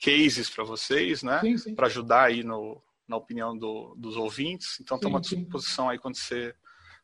cases 0.00 0.48
para 0.48 0.64
vocês, 0.64 1.22
né? 1.22 1.42
Para 1.74 1.88
ajudar 1.88 2.22
aí 2.22 2.42
no, 2.42 2.80
na 3.08 3.16
opinião 3.16 3.56
do, 3.56 3.94
dos 3.96 4.16
ouvintes. 4.16 4.78
Então, 4.80 4.96
estamos 4.96 5.18
à 5.18 5.20
disposição 5.20 5.90
aí 5.90 5.98
quando 5.98 6.16
você 6.16 6.54